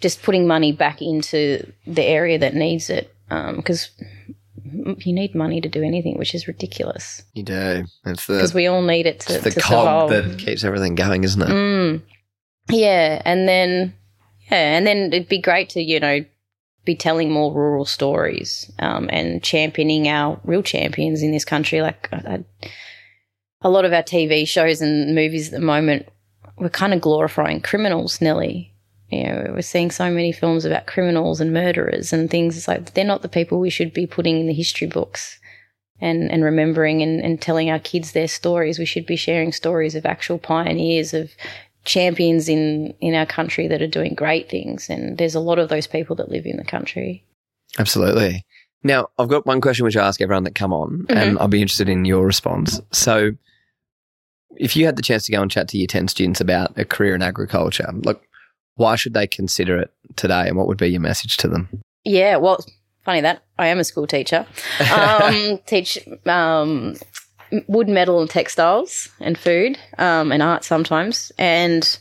[0.01, 3.13] just putting money back into the area that needs it.
[3.31, 3.91] Um, cause
[4.99, 8.83] you need money to do anything, which is ridiculous you do it's because we all
[8.83, 10.31] need it to, it's the to cog survive.
[10.31, 12.03] that keeps everything going isn't it Mm.
[12.69, 13.95] Yeah, and then
[14.51, 16.25] yeah, and then it'd be great to you know
[16.85, 21.81] be telling more rural stories um, and championing our real champions in this country.
[21.83, 22.17] Like I,
[22.63, 22.69] I-
[23.63, 26.07] a lot of our TV shows and movies at the moment,
[26.59, 28.73] we're kind of glorifying criminals, Nelly.
[29.11, 32.57] You know, we're seeing so many films about criminals and murderers and things.
[32.57, 35.39] It's like they're not the people we should be putting in the history books
[36.01, 38.79] and, and remembering and, and telling our kids their stories.
[38.79, 41.31] We should be sharing stories of actual pioneers, of
[41.85, 44.91] champions in, in our country that are doing great things.
[44.91, 47.25] And there's a lot of those people that live in the country.
[47.79, 48.45] absolutely
[48.83, 51.17] now i've got one question which i ask everyone that come on Mm-hmm.
[51.17, 53.33] and i'll be interested in your response so
[54.57, 56.85] if you had the chance to go and chat to your 10 students about a
[56.85, 58.23] career in agriculture look
[58.77, 61.69] why should they consider it today and what would be your message to them
[62.05, 62.65] Yeah, well,
[63.05, 64.47] funny that I am a school teacher.
[64.93, 66.97] Um, teach um,
[67.69, 71.33] wood, metal, and textiles, and food, um, and art sometimes.
[71.39, 71.99] And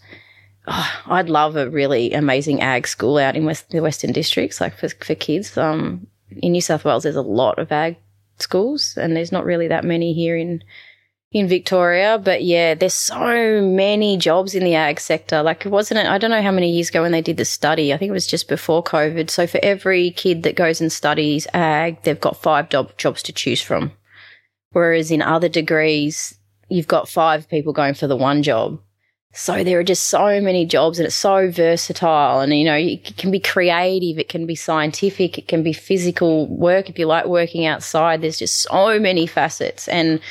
[0.67, 4.77] oh, I'd love a really amazing ag school out in West, the Western Districts, like
[4.77, 5.57] for for kids.
[5.57, 6.07] Um,
[6.41, 7.97] in New South Wales, there's a lot of ag
[8.39, 10.63] schools, and there's not really that many here in
[11.35, 12.17] in Victoria.
[12.17, 15.43] But yeah, there's so many jobs in the ag sector.
[15.43, 16.07] Like, wasn't it?
[16.07, 17.93] I don't know how many years ago when they did the study.
[17.93, 19.29] I think it was just before COVID.
[19.29, 23.33] So for every kid that goes and studies ag, they've got five job, jobs to
[23.33, 23.91] choose from.
[24.71, 28.79] Whereas in other degrees, you've got five people going for the one job.
[29.33, 33.17] So there are just so many jobs and it's so versatile and you know, it
[33.17, 37.25] can be creative, it can be scientific, it can be physical work if you like
[37.25, 38.21] working outside.
[38.21, 40.21] There's just so many facets and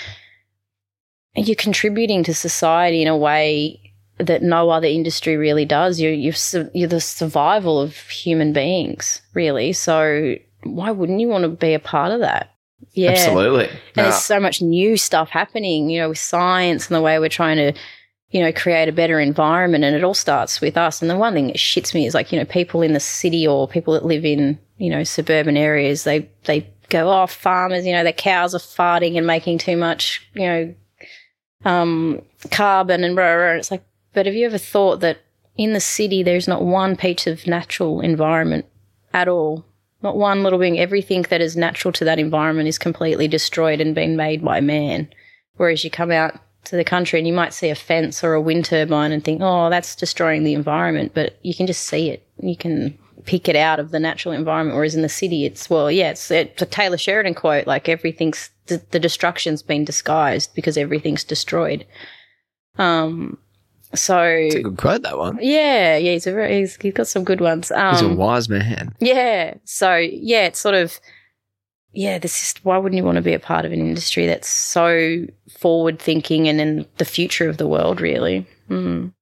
[1.37, 6.01] you're contributing to society in a way that no other industry really does.
[6.01, 9.73] You're you're, su- you're the survival of human beings, really.
[9.73, 12.51] So why wouldn't you want to be a part of that?
[12.93, 16.95] Yeah, absolutely and No, there's so much new stuff happening, you know, with science and
[16.95, 17.73] the way we're trying to,
[18.31, 19.85] you know, create a better environment.
[19.85, 21.01] And it all starts with us.
[21.01, 23.47] And the one thing that shits me is like, you know, people in the city
[23.47, 27.93] or people that live in, you know, suburban areas, they, they go, oh, farmers, you
[27.93, 30.75] know, their cows are farting and making too much, you know,
[31.65, 33.59] um, carbon and blah, blah, blah.
[33.59, 35.19] It's like, but have you ever thought that
[35.57, 38.67] in the city there's not one piece of natural environment
[39.13, 39.65] at all?
[40.03, 40.79] Not one little thing.
[40.79, 45.09] Everything that is natural to that environment is completely destroyed and being made by man.
[45.57, 48.41] Whereas you come out to the country and you might see a fence or a
[48.41, 51.13] wind turbine and think, oh, that's destroying the environment.
[51.15, 52.27] But you can just see it.
[52.43, 54.77] You can pick it out of the natural environment.
[54.77, 58.51] Whereas in the city, it's, well, yeah, it's, it's a Taylor Sheridan quote, like everything's,
[58.67, 61.87] the, the destruction's been disguised because everything's destroyed.
[62.79, 63.39] Um,
[63.95, 65.39] So It's a good quote, that one.
[65.41, 67.71] yeah, yeah, he's a very, he's, he's got some good ones.
[67.71, 68.95] Um, He's a wise man.
[69.01, 69.55] Yeah.
[69.65, 70.99] So yeah, it's sort of
[71.93, 72.19] yeah.
[72.19, 75.27] This is why wouldn't you want to be a part of an industry that's so
[75.49, 78.45] forward thinking and in the future of the world, really?
[78.69, 79.13] Mm.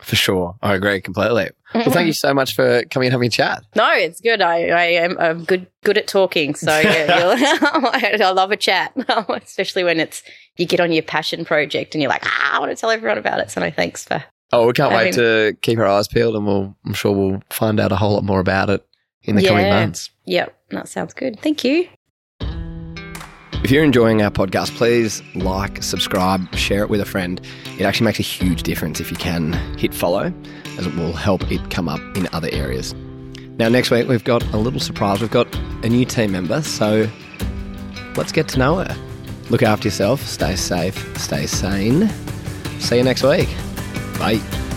[0.00, 0.56] For sure.
[0.62, 1.50] I agree completely.
[1.74, 3.64] Well, thank you so much for coming and having a chat.
[3.74, 4.40] No, it's good.
[4.40, 6.54] I, I am I'm good good at talking.
[6.54, 7.36] So yeah,
[8.22, 8.92] I love a chat,
[9.28, 10.22] especially when it's
[10.56, 13.18] you get on your passion project and you're like, ah, I want to tell everyone
[13.18, 13.50] about it.
[13.50, 16.74] So no, thanks for Oh, we can't wait to keep our eyes peeled and we'll,
[16.86, 18.86] I'm sure we'll find out a whole lot more about it
[19.22, 20.10] in the coming months.
[20.24, 21.38] Yep, that sounds good.
[21.40, 21.88] Thank you.
[23.64, 27.40] If you're enjoying our podcast, please like, subscribe, share it with a friend.
[27.78, 30.32] It actually makes a huge difference if you can hit follow,
[30.78, 32.94] as it will help it come up in other areas.
[33.58, 35.20] Now, next week, we've got a little surprise.
[35.20, 35.52] We've got
[35.84, 37.10] a new team member, so
[38.16, 38.96] let's get to know her.
[39.50, 42.08] Look after yourself, stay safe, stay sane.
[42.78, 43.48] See you next week.
[44.18, 44.67] Bye.